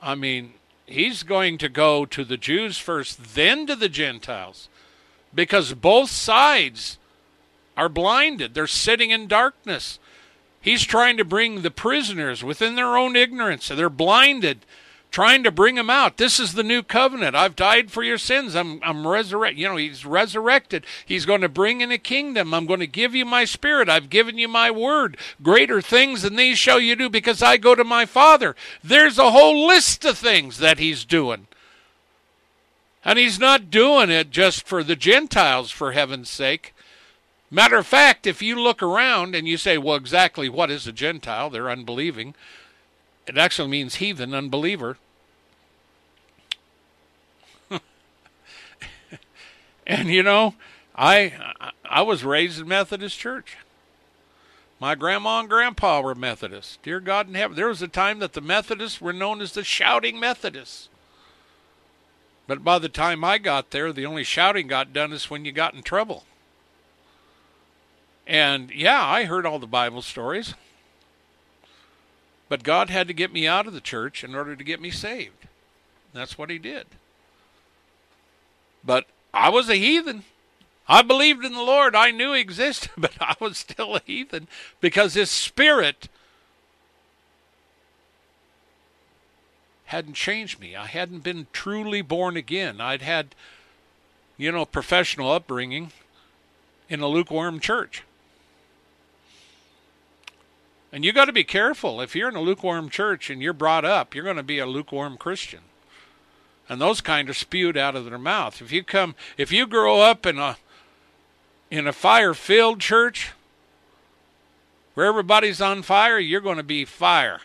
[0.00, 0.54] I mean,
[0.86, 4.68] he's going to go to the Jews first, then to the Gentiles,
[5.34, 6.98] because both sides
[7.76, 8.54] are blinded.
[8.54, 9.98] They're sitting in darkness.
[10.64, 13.68] He's trying to bring the prisoners within their own ignorance.
[13.68, 14.64] They're blinded
[15.10, 16.16] trying to bring them out.
[16.16, 17.36] This is the new covenant.
[17.36, 18.56] I've died for your sins.
[18.56, 19.60] I'm I'm resurrected.
[19.60, 20.84] You know, he's resurrected.
[21.06, 22.52] He's going to bring in a kingdom.
[22.52, 23.88] I'm going to give you my spirit.
[23.90, 25.16] I've given you my word.
[25.40, 28.56] Greater things than these shall you do because I go to my Father.
[28.82, 31.46] There's a whole list of things that he's doing.
[33.04, 36.74] And he's not doing it just for the Gentiles, for heaven's sake.
[37.54, 40.92] Matter of fact, if you look around and you say, well, exactly what is a
[40.92, 41.50] Gentile?
[41.50, 42.34] They're unbelieving.
[43.28, 44.98] It actually means heathen, unbeliever.
[49.86, 50.56] and you know,
[50.96, 51.32] I
[51.84, 53.56] I was raised in Methodist church.
[54.80, 56.78] My grandma and grandpa were Methodists.
[56.82, 59.62] Dear God in heaven, there was a time that the Methodists were known as the
[59.62, 60.88] shouting Methodists.
[62.48, 65.52] But by the time I got there, the only shouting got done is when you
[65.52, 66.24] got in trouble.
[68.26, 70.54] And yeah, I heard all the Bible stories.
[72.48, 74.90] But God had to get me out of the church in order to get me
[74.90, 75.46] saved.
[76.12, 76.86] That's what He did.
[78.84, 80.24] But I was a heathen.
[80.86, 81.96] I believed in the Lord.
[81.96, 84.48] I knew He existed, but I was still a heathen
[84.80, 86.08] because His Spirit
[89.86, 90.74] hadn't changed me.
[90.74, 92.80] I hadn't been truly born again.
[92.80, 93.34] I'd had,
[94.36, 95.92] you know, professional upbringing
[96.88, 98.02] in a lukewarm church.
[100.94, 102.00] And you got to be careful.
[102.00, 104.66] If you're in a lukewarm church and you're brought up, you're going to be a
[104.66, 105.62] lukewarm Christian.
[106.68, 108.62] And those kind are spewed out of their mouth.
[108.62, 110.56] If you come if you grow up in a
[111.68, 113.32] in a fire-filled church
[114.94, 117.40] where everybody's on fire, you're going to be fire.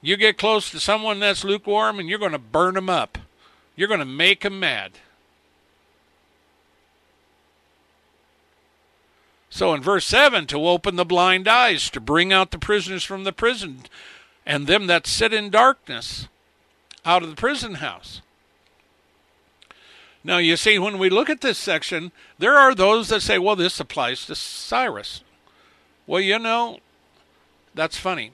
[0.00, 3.18] You get close to someone that's lukewarm and you're going to burn them up.
[3.74, 4.92] You're going to make them mad.
[9.54, 13.22] So in verse 7, to open the blind eyes, to bring out the prisoners from
[13.22, 13.84] the prison,
[14.44, 16.26] and them that sit in darkness
[17.04, 18.20] out of the prison house.
[20.24, 23.54] Now, you see, when we look at this section, there are those that say, well,
[23.54, 25.22] this applies to Cyrus.
[26.04, 26.80] Well, you know,
[27.76, 28.32] that's funny.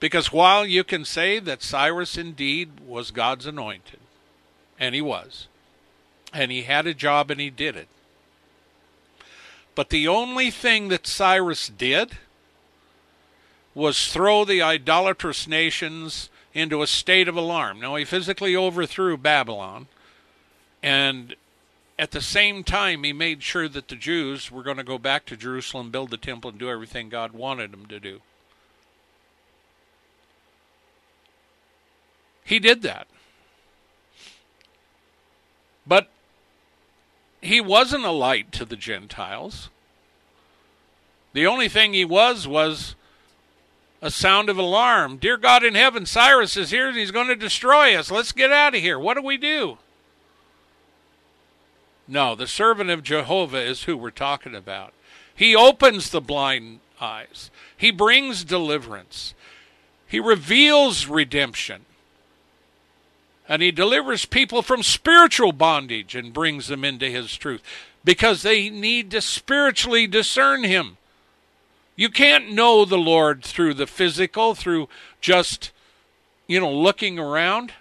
[0.00, 4.00] Because while you can say that Cyrus indeed was God's anointed,
[4.80, 5.46] and he was,
[6.32, 7.86] and he had a job and he did it,
[9.80, 12.18] but the only thing that Cyrus did
[13.74, 17.80] was throw the idolatrous nations into a state of alarm.
[17.80, 19.86] Now, he physically overthrew Babylon,
[20.82, 21.34] and
[21.98, 25.24] at the same time, he made sure that the Jews were going to go back
[25.24, 28.20] to Jerusalem, build the temple, and do everything God wanted them to do.
[32.44, 33.06] He did that.
[35.86, 36.10] But
[37.40, 39.70] he wasn't a light to the Gentiles.
[41.32, 42.94] The only thing he was was
[44.02, 45.18] a sound of alarm.
[45.18, 48.10] Dear God in heaven, Cyrus is here and he's going to destroy us.
[48.10, 48.98] Let's get out of here.
[48.98, 49.78] What do we do?
[52.08, 54.92] No, the servant of Jehovah is who we're talking about.
[55.34, 59.32] He opens the blind eyes, he brings deliverance,
[60.06, 61.86] he reveals redemption.
[63.50, 67.60] And he delivers people from spiritual bondage and brings them into his truth
[68.04, 70.98] because they need to spiritually discern him.
[71.96, 74.88] You can't know the Lord through the physical, through
[75.20, 75.72] just,
[76.46, 77.72] you know, looking around.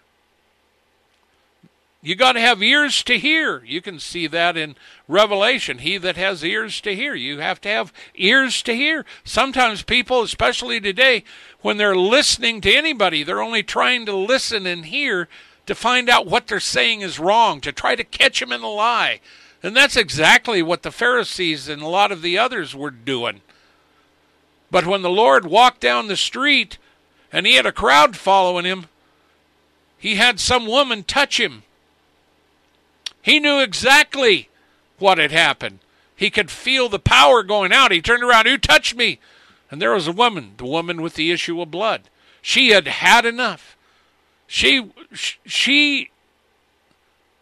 [2.02, 3.64] You got to have ears to hear.
[3.64, 4.76] You can see that in
[5.08, 5.78] Revelation.
[5.78, 7.14] He that has ears to hear.
[7.14, 9.06] You have to have ears to hear.
[9.24, 11.24] Sometimes people, especially today,
[11.62, 15.30] when they're listening to anybody, they're only trying to listen and hear
[15.70, 18.68] to find out what they're saying is wrong, to try to catch them in a
[18.68, 19.22] lie.
[19.62, 23.42] And that's exactly what the Pharisees and a lot of the others were doing.
[24.72, 26.80] But when the Lord walked down the street
[27.32, 28.88] and he had a crowd following him,
[29.96, 31.62] he had some woman touch him.
[33.22, 34.50] He knew exactly
[34.98, 35.80] what had happened.
[36.16, 37.92] He could feel the power going out.
[37.92, 39.20] He turned around, Who touched me?
[39.70, 42.10] And there was a woman, the woman with the issue of blood.
[42.42, 43.78] She had had enough.
[44.52, 44.92] She
[45.46, 46.10] she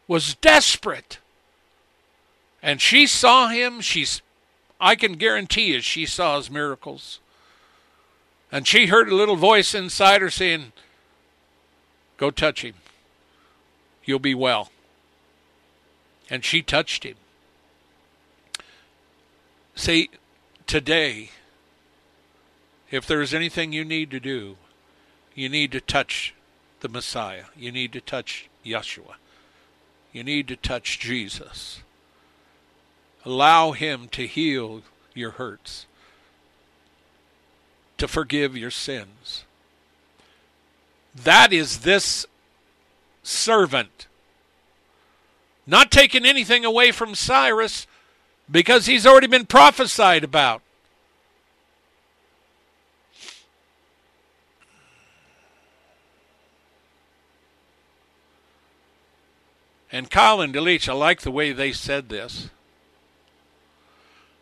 [0.10, 1.20] was desperate.
[2.62, 4.22] And she saw him, she's
[4.80, 7.22] I can guarantee you she saw his miracles.
[8.52, 10.74] And she heard a little voice inside her saying,
[12.18, 12.74] Go touch him.
[14.04, 14.70] You'll be well.
[16.30, 17.16] And she touched him.
[19.76, 20.10] See,
[20.66, 21.30] today,
[22.92, 24.58] if there's anything you need to do,
[25.36, 26.34] you need to touch
[26.82, 27.46] the Messiah.
[27.56, 29.16] You need to touch Yeshua.
[30.12, 31.82] You need to touch Jesus.
[33.26, 34.82] Allow Him to heal
[35.14, 35.86] your hurts,
[37.98, 39.44] to forgive your sins.
[41.14, 42.26] That is this
[43.24, 44.08] servant.
[45.66, 47.88] Not taking anything away from Cyrus
[48.50, 50.62] because he's already been prophesied about.
[59.92, 62.50] And Keil and Delitzsch, I like the way they said this.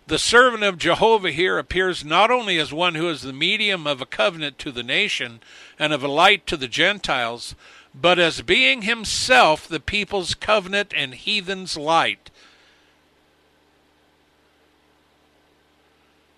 [0.07, 4.01] The servant of Jehovah here appears not only as one who is the medium of
[4.01, 5.39] a covenant to the nation
[5.79, 7.55] and of a light to the Gentiles,
[7.93, 12.29] but as being himself the people's covenant and heathen's light.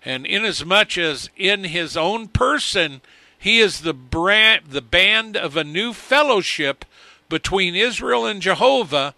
[0.02, 3.02] And inasmuch as in his own person
[3.38, 6.84] he is the brand, the band of a new fellowship
[7.28, 9.14] between Israel and Jehovah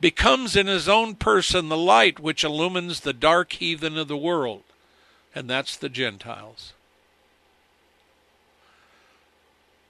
[0.00, 4.62] becomes in his own person the light which illumines the dark heathen of the world,
[5.34, 6.72] and that's the Gentiles.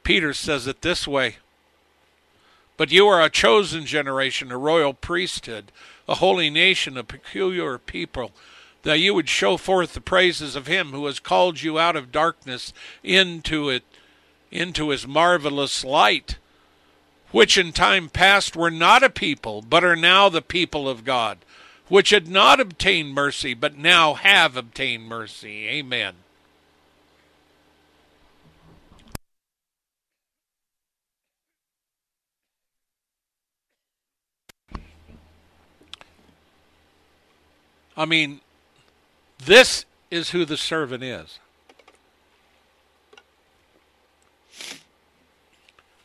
[0.02, 1.36] Peter says it this way
[2.76, 5.72] But you are a chosen generation, a royal priesthood,
[6.08, 8.30] a holy nation, a peculiar people,
[8.82, 12.12] that you would show forth the praises of him who has called you out of
[12.12, 12.72] darkness
[13.02, 13.82] into it
[14.52, 16.36] into his marvelous light
[17.36, 21.36] which in time past were not a people, but are now the people of God,
[21.86, 25.68] which had not obtained mercy, but now have obtained mercy.
[25.68, 26.14] Amen.
[37.98, 38.40] I mean,
[39.44, 41.38] this is who the servant is.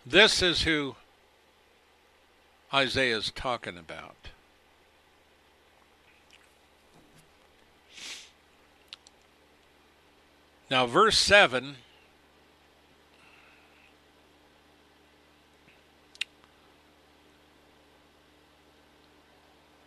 [0.05, 0.97] This is who
[2.73, 4.15] Isaiah is talking about.
[10.69, 11.75] Now, verse 7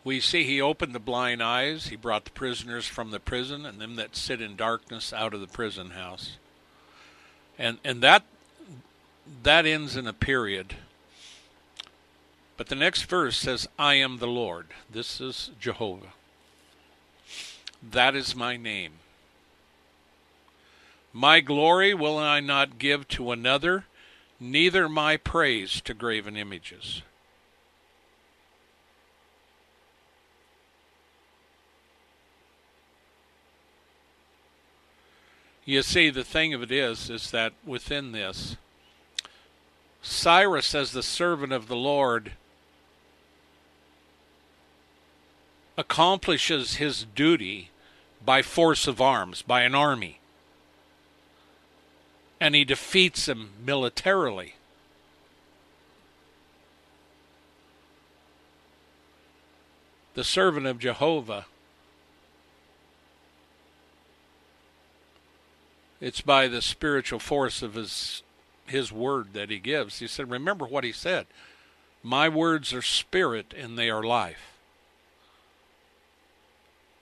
[0.04, 3.80] we see he opened the blind eyes, he brought the prisoners from the prison, and
[3.80, 6.36] them that sit in darkness out of the prison house.
[7.58, 8.24] And and that
[9.42, 10.76] that ends in a period.
[12.56, 14.68] But the next verse says, I am the Lord.
[14.90, 16.12] This is Jehovah.
[17.82, 18.92] That is my name.
[21.12, 23.84] My glory will I not give to another,
[24.40, 27.02] neither my praise to graven images.
[35.64, 38.56] You see, the thing of it is, is that within this,
[40.02, 42.32] Cyrus, as the servant of the Lord,
[45.76, 47.70] accomplishes his duty
[48.24, 50.18] by force of arms, by an army.
[52.40, 54.54] And he defeats them militarily.
[60.14, 61.46] The servant of Jehovah
[66.00, 68.22] it's by the spiritual force of his
[68.66, 69.98] his word that he gives.
[69.98, 71.26] He said, Remember what he said.
[72.02, 74.53] My words are spirit and they are life.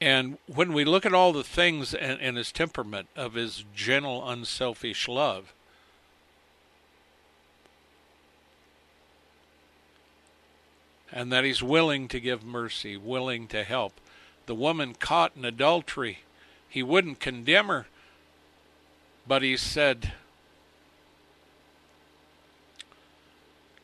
[0.03, 4.28] And when we look at all the things and, and his temperament of his gentle,
[4.28, 5.55] unselfish love,
[11.12, 13.92] and that he's willing to give mercy, willing to help.
[14.46, 16.18] The woman caught in adultery,
[16.68, 17.86] he wouldn't condemn her,
[19.24, 20.14] but he said,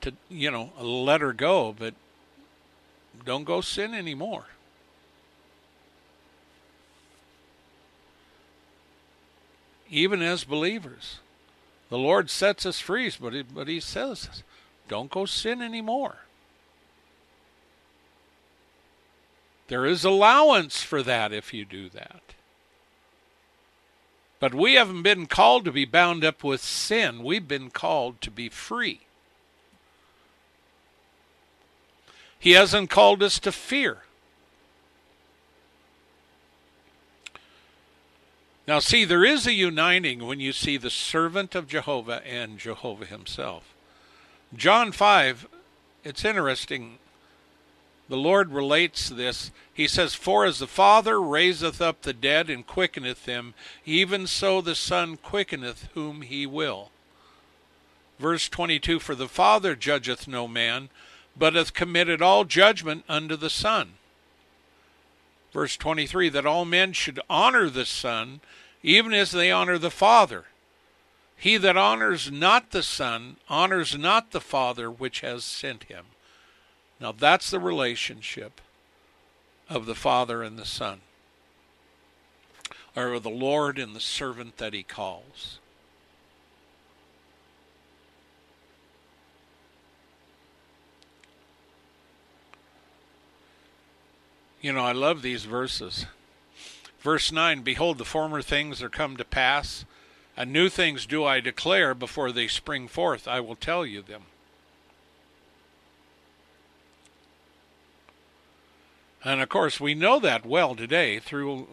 [0.00, 1.94] to you know let her go, but
[3.24, 4.46] don't go sin anymore.
[9.90, 11.18] Even as believers,
[11.88, 14.42] the Lord sets us free, but he, but He says,
[14.88, 16.18] don't go sin anymore.
[19.68, 22.22] There is allowance for that if you do that.
[24.40, 27.22] But we haven't been called to be bound up with sin.
[27.22, 29.00] We've been called to be free.
[32.38, 34.02] He hasn't called us to fear.
[38.68, 43.06] Now, see, there is a uniting when you see the servant of Jehovah and Jehovah
[43.06, 43.74] himself.
[44.54, 45.48] John 5,
[46.04, 46.98] it's interesting.
[48.10, 49.50] The Lord relates this.
[49.72, 53.54] He says, For as the Father raiseth up the dead and quickeneth them,
[53.86, 56.90] even so the Son quickeneth whom he will.
[58.18, 60.90] Verse 22 For the Father judgeth no man,
[61.34, 63.94] but hath committed all judgment unto the Son.
[65.52, 68.40] Verse 23 that all men should honor the Son,
[68.82, 70.44] even as they honor the Father.
[71.36, 76.06] He that honors not the Son honors not the Father which has sent him.
[77.00, 78.60] Now that's the relationship
[79.68, 81.00] of the Father and the Son,
[82.96, 85.58] or of the Lord and the servant that he calls.
[94.60, 96.06] You know, I love these verses.
[97.08, 99.86] Verse 9 Behold, the former things are come to pass,
[100.36, 103.26] and new things do I declare before they spring forth.
[103.26, 104.24] I will tell you them.
[109.24, 111.66] And of course, we know that well today through,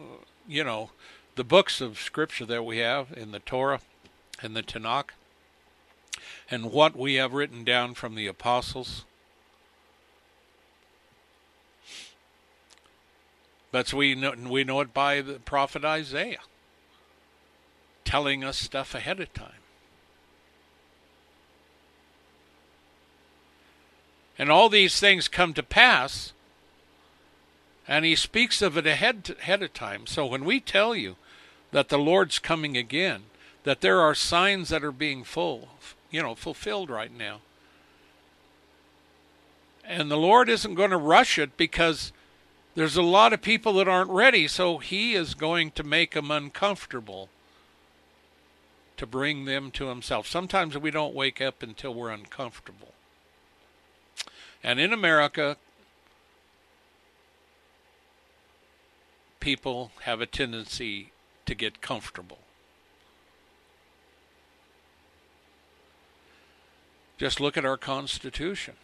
[0.48, 0.92] you know,
[1.34, 3.82] the books of Scripture that we have in the Torah
[4.40, 5.10] and the Tanakh,
[6.50, 9.04] and what we have written down from the apostles.
[13.72, 16.40] But we know, we know it by the prophet Isaiah
[18.04, 19.60] telling us stuff ahead of time.
[24.38, 26.32] And all these things come to pass,
[27.88, 30.06] and he speaks of it ahead, ahead of time.
[30.06, 31.16] So when we tell you
[31.72, 33.24] that the Lord's coming again,
[33.64, 35.70] that there are signs that are being full,
[36.10, 37.40] you know, fulfilled right now.
[39.84, 42.12] And the Lord isn't going to rush it because
[42.76, 46.30] There's a lot of people that aren't ready, so he is going to make them
[46.30, 47.30] uncomfortable
[48.98, 50.26] to bring them to himself.
[50.26, 52.92] Sometimes we don't wake up until we're uncomfortable.
[54.62, 55.56] And in America,
[59.40, 61.12] people have a tendency
[61.46, 62.40] to get comfortable.
[67.16, 68.74] Just look at our Constitution.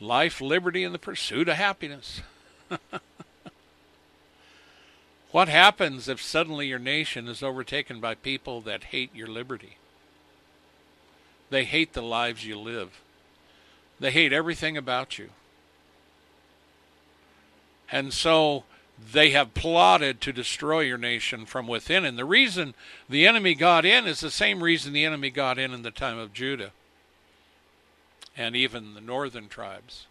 [0.00, 2.22] Life, liberty, and the pursuit of happiness.
[5.30, 9.76] what happens if suddenly your nation is overtaken by people that hate your liberty?
[11.50, 13.00] They hate the lives you live.
[13.98, 15.30] They hate everything about you.
[17.92, 18.64] And so
[19.12, 22.06] they have plotted to destroy your nation from within.
[22.06, 22.74] And the reason
[23.08, 26.16] the enemy got in is the same reason the enemy got in in the time
[26.16, 26.72] of Judah
[28.40, 30.06] and even the northern tribes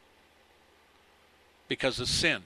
[1.68, 2.44] because of sin.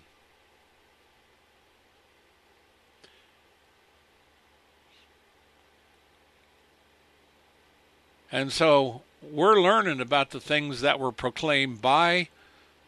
[8.32, 12.30] And so we're learning about the things that were proclaimed by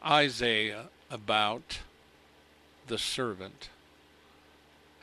[0.03, 1.79] Isaiah about
[2.87, 3.67] the servant.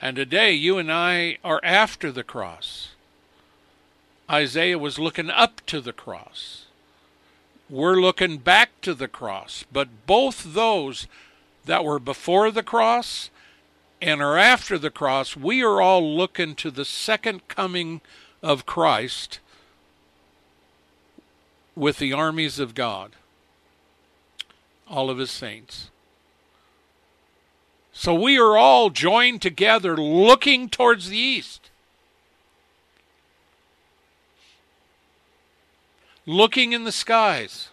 [0.00, 2.92] And today, you and I are after the cross.
[4.30, 6.61] Isaiah was looking up to the cross.
[7.72, 9.64] We're looking back to the cross.
[9.72, 11.06] But both those
[11.64, 13.30] that were before the cross
[14.02, 18.02] and are after the cross, we are all looking to the second coming
[18.42, 19.40] of Christ
[21.74, 23.12] with the armies of God,
[24.86, 25.88] all of his saints.
[27.94, 31.61] So we are all joined together looking towards the east.
[36.26, 37.68] Looking in the skies.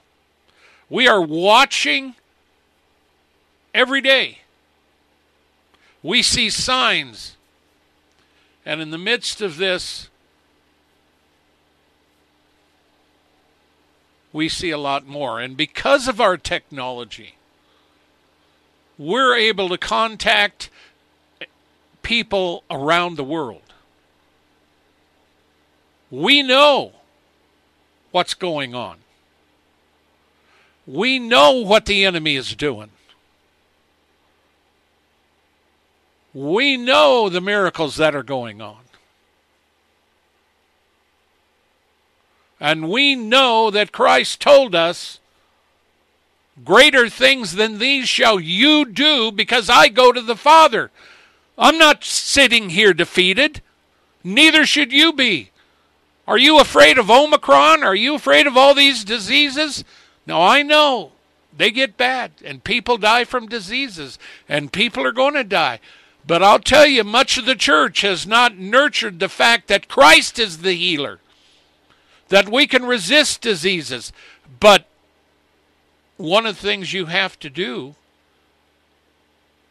[0.89, 2.15] We are watching
[3.73, 4.39] every day.
[6.01, 7.35] We see signs.
[8.65, 10.09] And in the midst of this,
[14.31, 15.39] we see a lot more.
[15.39, 17.35] And because of our technology,
[18.97, 20.69] we're able to contact
[22.01, 23.73] people around the world.
[26.11, 26.93] We know
[28.11, 28.97] what's going on.
[30.87, 32.89] We know what the enemy is doing.
[36.33, 38.77] We know the miracles that are going on.
[42.59, 45.19] And we know that Christ told us
[46.63, 50.91] Greater things than these shall you do because I go to the Father.
[51.57, 53.61] I'm not sitting here defeated.
[54.23, 55.48] Neither should you be.
[56.29, 57.83] Are you afraid of Omicron?
[57.83, 59.83] Are you afraid of all these diseases?
[60.27, 61.13] No, I know
[61.57, 65.79] they get bad and people die from diseases and people are going to die.
[66.27, 70.37] But I'll tell you, much of the church has not nurtured the fact that Christ
[70.37, 71.19] is the healer,
[72.27, 74.13] that we can resist diseases.
[74.59, 74.85] But
[76.17, 77.95] one of the things you have to do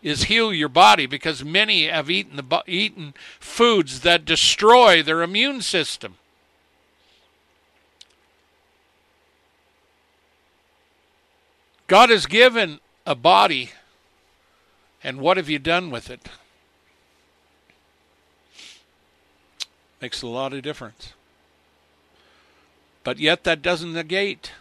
[0.03, 5.63] is heal your body because many have eaten the eaten foods that destroy their immune
[5.63, 6.17] system.
[11.89, 13.71] God has given a body
[15.03, 16.29] and what have you done with it?
[20.01, 21.15] Makes a lot of difference.
[23.05, 24.53] But yet that doesn't negate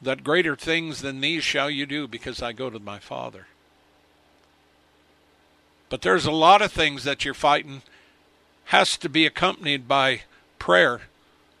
[0.00, 3.46] that greater things than these shall you do because I go to my Father.
[5.88, 7.82] But there's a lot of things that you're fighting
[8.66, 10.22] has to be accompanied by
[10.58, 11.02] prayer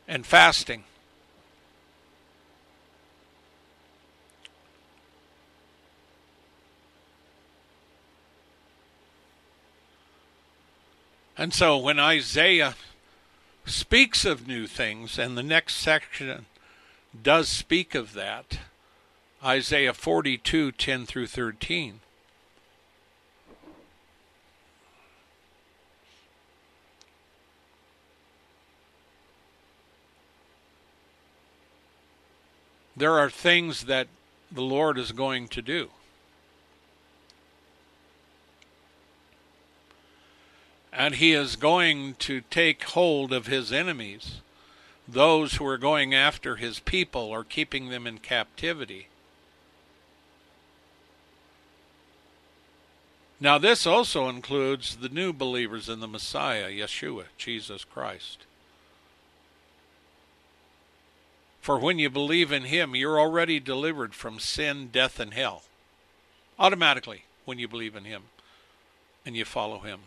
[0.08, 0.84] and fasting.
[11.38, 12.74] And so when Isaiah
[13.66, 16.46] speaks of new things, and the next section
[17.22, 18.58] does speak of that.
[19.44, 22.00] Isaiah 42 10 through 13.
[32.96, 34.08] There are things that
[34.50, 35.90] the Lord is going to do.
[41.06, 44.40] And he is going to take hold of his enemies
[45.06, 49.06] those who are going after his people or keeping them in captivity.
[53.38, 58.44] Now, this also includes the new believers in the Messiah, Yeshua, Jesus Christ.
[61.60, 65.62] For when you believe in Him, you're already delivered from sin, death, and hell.
[66.58, 68.22] Automatically, when you believe in Him
[69.24, 70.00] and you follow Him.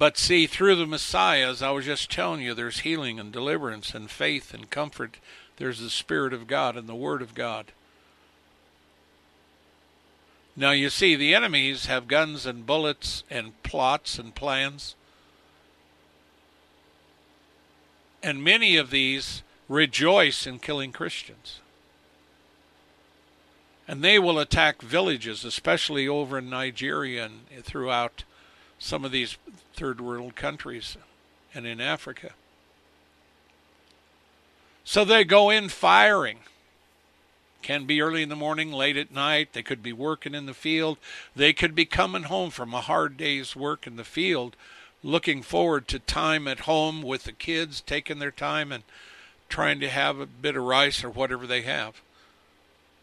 [0.00, 3.94] But see, through the Messiah, as I was just telling you, there's healing and deliverance
[3.94, 5.18] and faith and comfort.
[5.58, 7.72] There's the Spirit of God and the Word of God.
[10.56, 14.94] Now, you see, the enemies have guns and bullets and plots and plans.
[18.22, 21.60] And many of these rejoice in killing Christians.
[23.86, 28.24] And they will attack villages, especially over in Nigeria and throughout
[28.78, 29.36] some of these
[29.74, 30.96] third world countries
[31.54, 32.32] and in Africa.
[34.84, 36.38] So they go in firing.
[37.62, 39.52] Can be early in the morning, late at night.
[39.52, 40.96] They could be working in the field.
[41.36, 44.56] They could be coming home from a hard day's work in the field,
[45.02, 48.82] looking forward to time at home with the kids, taking their time and
[49.50, 52.00] trying to have a bit of rice or whatever they have.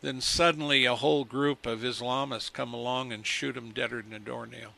[0.01, 4.20] Then suddenly a whole group of Islamists come along and shoot them deader than a
[4.20, 4.74] doornail.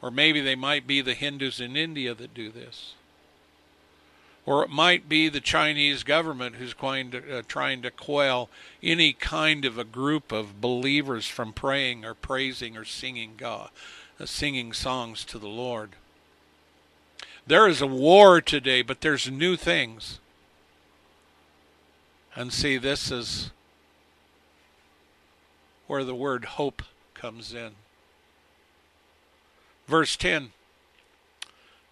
[0.00, 2.94] Or maybe they might be the Hindus in India that do this.
[4.46, 8.48] Or it might be the Chinese government who's to, uh, trying to quell
[8.82, 13.68] any kind of a group of believers from praying or praising or singing God,
[14.18, 15.90] uh, singing songs to the Lord.
[17.46, 20.18] There is a war today, but there's new things.
[22.34, 23.50] And see, this is
[25.86, 26.82] where the word hope
[27.14, 27.72] comes in.
[29.88, 30.52] Verse 10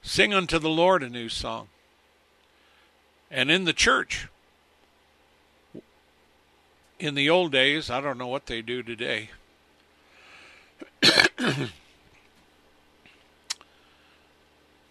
[0.02, 1.68] Sing unto the Lord a new song.
[3.28, 4.28] And in the church,
[7.00, 9.30] in the old days, I don't know what they do today.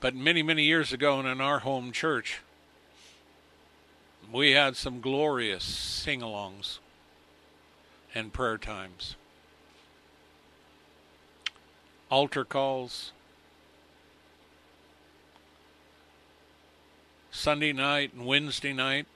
[0.01, 2.41] but many, many years ago, in our home church,
[4.29, 6.79] we had some glorious sing alongs
[8.13, 9.15] and prayer times
[12.09, 13.11] altar calls.
[17.31, 19.07] Sunday night and Wednesday night.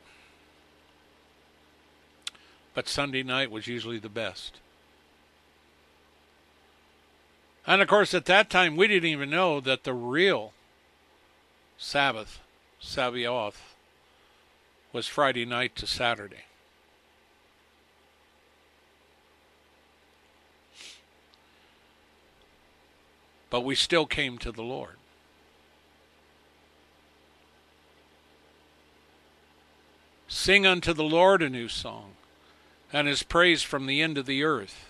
[2.73, 4.59] But Sunday night was usually the best.
[7.65, 10.53] And of course, at that time, we didn't even know that the real
[11.77, 12.39] Sabbath,
[12.79, 13.75] Sabaoth,
[14.91, 16.48] was Friday night to Saturday.
[23.49, 24.95] But we still came to the Lord.
[30.27, 32.11] Sing unto the Lord a new song,
[32.93, 34.85] and his praise from the end of the earth.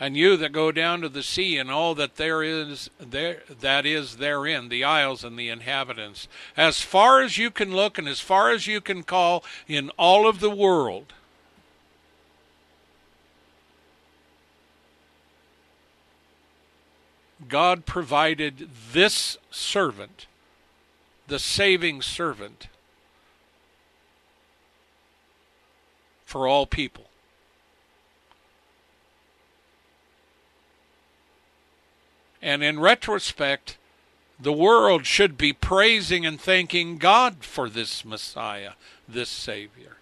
[0.00, 3.86] And you that go down to the sea and all that there is there that
[3.86, 6.26] is therein, the isles and the inhabitants,
[6.56, 10.26] as far as you can look and as far as you can call in all
[10.26, 11.12] of the world,
[17.54, 20.26] God provided this servant,
[21.28, 22.66] the saving servant,
[26.26, 27.04] for all people.
[32.42, 33.78] And in retrospect,
[34.40, 38.72] the world should be praising and thanking God for this Messiah,
[39.08, 39.98] this Savior.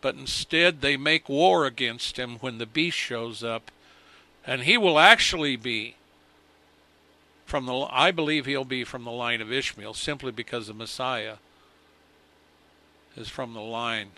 [0.00, 3.70] But instead, they make war against him when the beast shows up
[4.46, 5.96] and he will actually be
[7.44, 11.36] from the I believe he'll be from the line of Ishmael simply because the Messiah
[13.16, 14.10] is from the line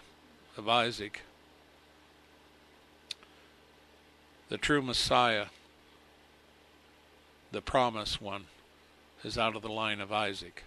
[0.56, 1.22] of Isaac.
[4.48, 5.46] The true Messiah,
[7.52, 8.46] the promised one,
[9.22, 10.64] is out of the line of Isaac.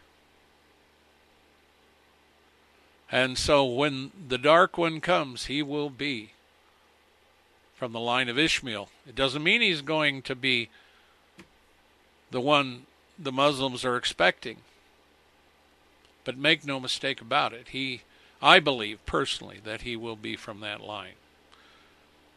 [3.12, 6.32] And so when the dark one comes, he will be
[7.82, 8.90] from the line of Ishmael.
[9.08, 10.70] It doesn't mean he's going to be
[12.30, 12.86] the one
[13.18, 14.58] the Muslims are expecting.
[16.24, 18.04] But make no mistake about it, he
[18.40, 21.16] I believe personally that he will be from that line.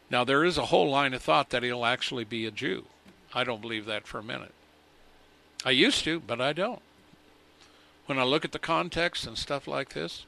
[0.08, 2.86] Now there is a whole line of thought that he'll actually be a Jew.
[3.34, 4.54] I don't believe that for a minute.
[5.62, 6.80] I used to, but I don't.
[8.06, 10.24] When I look at the context and stuff like this.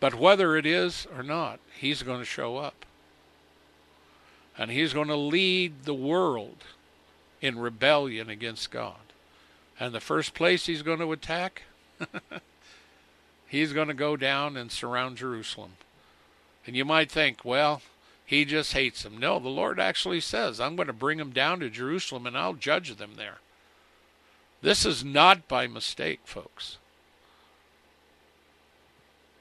[0.00, 2.84] But whether it is or not, he's going to show up
[4.56, 6.64] and he's going to lead the world
[7.40, 8.96] in rebellion against God.
[9.78, 11.62] And the first place he's going to attack,
[13.48, 15.72] he's going to go down and surround Jerusalem.
[16.66, 17.82] And you might think, well,
[18.24, 19.18] He just hates them.
[19.18, 22.54] No, the Lord actually says, I'm going to bring them down to Jerusalem and I'll
[22.54, 23.38] judge them there.
[24.62, 26.78] This is not by mistake, folks.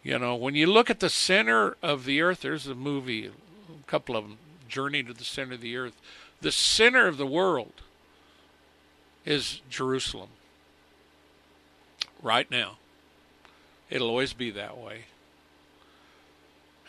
[0.04, 3.88] You know, when you look at the center of the earth, there's a movie, a
[3.88, 4.38] couple of them,
[4.68, 6.00] Journey to the Center of the Earth.
[6.42, 7.74] The center of the world
[9.26, 10.30] is Jerusalem.
[12.22, 12.78] Right now.
[13.90, 15.06] It'll always be that way.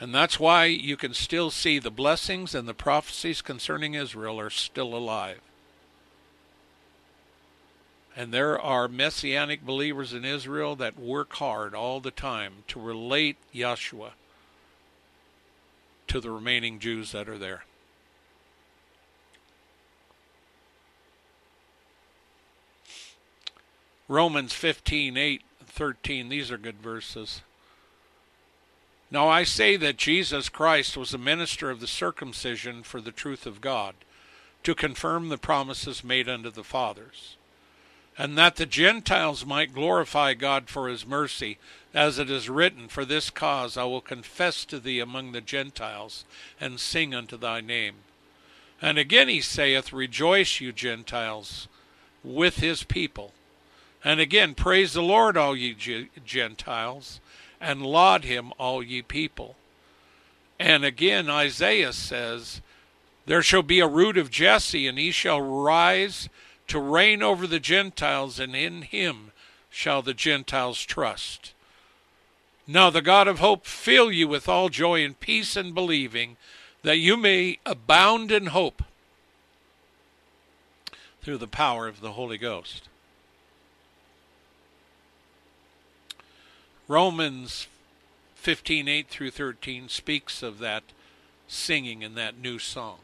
[0.00, 4.50] And that's why you can still see the blessings and the prophecies concerning Israel are
[4.50, 5.40] still alive.
[8.16, 13.36] And there are messianic believers in Israel that work hard all the time to relate
[13.52, 14.12] Yeshua
[16.09, 17.64] to the remaining Jews that are there.
[24.07, 27.40] Romans 15, 8, 13, these are good verses.
[29.11, 33.46] Now I say that Jesus Christ was a minister of the circumcision for the truth
[33.46, 33.94] of God,
[34.62, 37.36] to confirm the promises made unto the fathers
[38.16, 41.59] and that the Gentiles might glorify God for his mercy,
[41.95, 46.24] as it is written, For this cause I will confess to thee among the Gentiles,
[46.61, 47.95] and sing unto thy name.
[48.82, 51.68] And again he saith, Rejoice, you Gentiles,
[52.24, 53.32] with his people.
[54.03, 55.74] And again, Praise the Lord, all ye
[56.26, 57.20] Gentiles,
[57.61, 59.55] and laud him, all ye people.
[60.59, 62.61] And again, Isaiah says,
[63.26, 66.28] There shall be a root of Jesse, and he shall rise
[66.66, 69.32] to reign over the Gentiles, and in him
[69.70, 71.53] shall the Gentiles trust.
[72.66, 76.36] Now the God of hope fill you with all joy and peace in believing,
[76.82, 78.82] that you may abound in hope
[81.22, 82.88] through the power of the Holy Ghost.
[86.86, 87.66] Romans
[88.34, 90.82] 15 8 through 13 speaks of that
[91.48, 92.98] singing in that new song.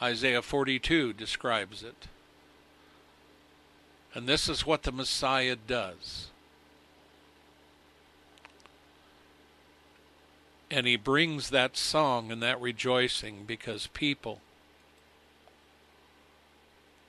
[0.00, 2.08] Isaiah 42 describes it.
[4.14, 6.28] And this is what the Messiah does.
[10.70, 14.40] And he brings that song and that rejoicing because people,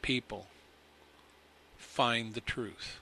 [0.02, 0.48] people
[1.78, 3.00] find the truth.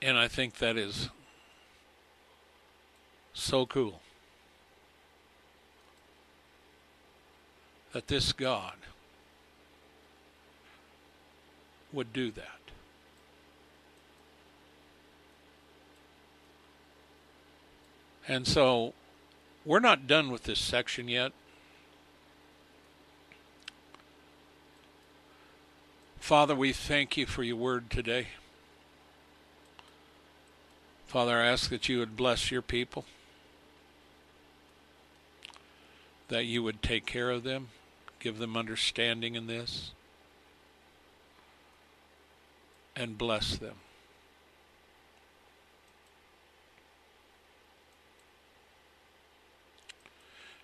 [0.00, 1.10] And I think that is
[3.32, 4.00] so cool
[7.92, 8.74] that this God
[11.92, 12.61] would do that.
[18.32, 18.94] And so
[19.66, 21.32] we're not done with this section yet.
[26.18, 28.28] Father, we thank you for your word today.
[31.06, 33.04] Father, I ask that you would bless your people.
[36.28, 37.68] that you would take care of them,
[38.18, 39.90] give them understanding in this,
[42.96, 43.74] and bless them.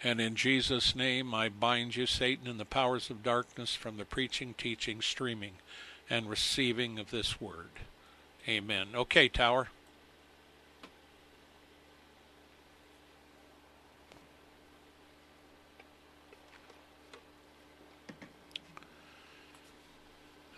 [0.03, 4.05] And in Jesus' name, I bind you, Satan, and the powers of darkness from the
[4.05, 5.55] preaching, teaching, streaming,
[6.09, 7.71] and receiving of this word.
[8.49, 8.89] Amen.
[8.95, 9.69] Okay, Tower.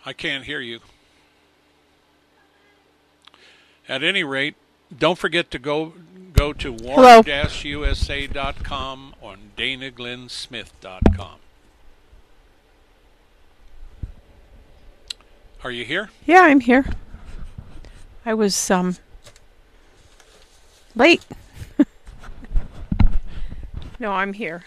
[0.05, 0.79] I can't hear you.
[3.87, 4.55] At any rate,
[4.97, 5.93] don't forget to go
[6.33, 7.15] go to warn-usa.com
[9.21, 11.39] or danaglennsmith.com.
[15.63, 16.09] Are you here?
[16.25, 16.85] Yeah, I'm here.
[18.25, 18.97] I was um
[20.95, 21.23] late.
[23.99, 24.65] no, I'm here.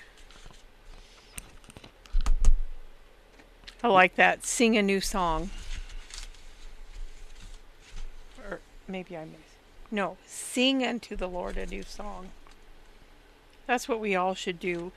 [3.82, 4.46] I like that.
[4.46, 5.50] Sing a new song.
[8.48, 9.53] Or maybe I missed.
[9.90, 12.28] No, sing unto the Lord a new song.
[13.66, 14.92] That's what we all should do.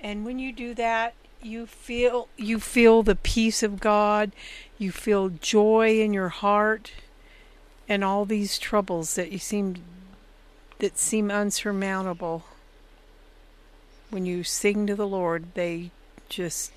[0.00, 4.32] And when you do that, you feel you feel the peace of God,
[4.76, 6.92] you feel joy in your heart
[7.88, 9.76] and all these troubles that you seem
[10.78, 12.44] that seem unsurmountable.
[14.10, 15.90] When you sing to the Lord, they
[16.28, 16.72] just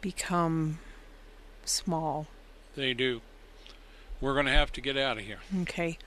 [0.00, 0.78] become
[1.64, 2.26] small.
[2.76, 3.20] They do.
[4.20, 5.38] We're going to have to get out of here.
[5.62, 5.98] Okay.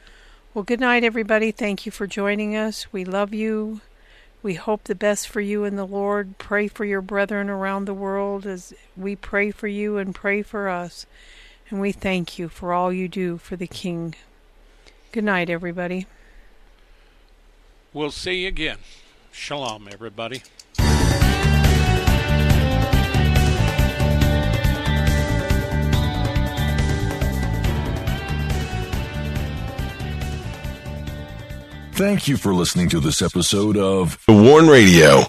[0.54, 1.52] Well, good night, everybody.
[1.52, 2.92] Thank you for joining us.
[2.92, 3.82] We love you.
[4.44, 6.38] We hope the best for you in the Lord.
[6.38, 10.68] Pray for your brethren around the world as we pray for you and pray for
[10.68, 11.06] us.
[11.70, 14.16] And we thank you for all you do for the King.
[15.12, 16.08] Good night, everybody.
[17.94, 18.80] We'll see you again.
[19.32, 20.42] Shalom, everybody.
[32.02, 35.22] Thank you for listening to this episode of The Warn Radio.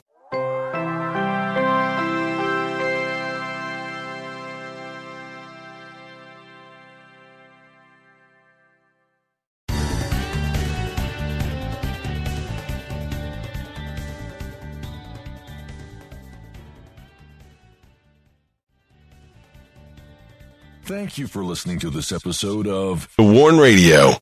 [20.87, 24.15] Thank you for listening to this episode of The Warn Radio.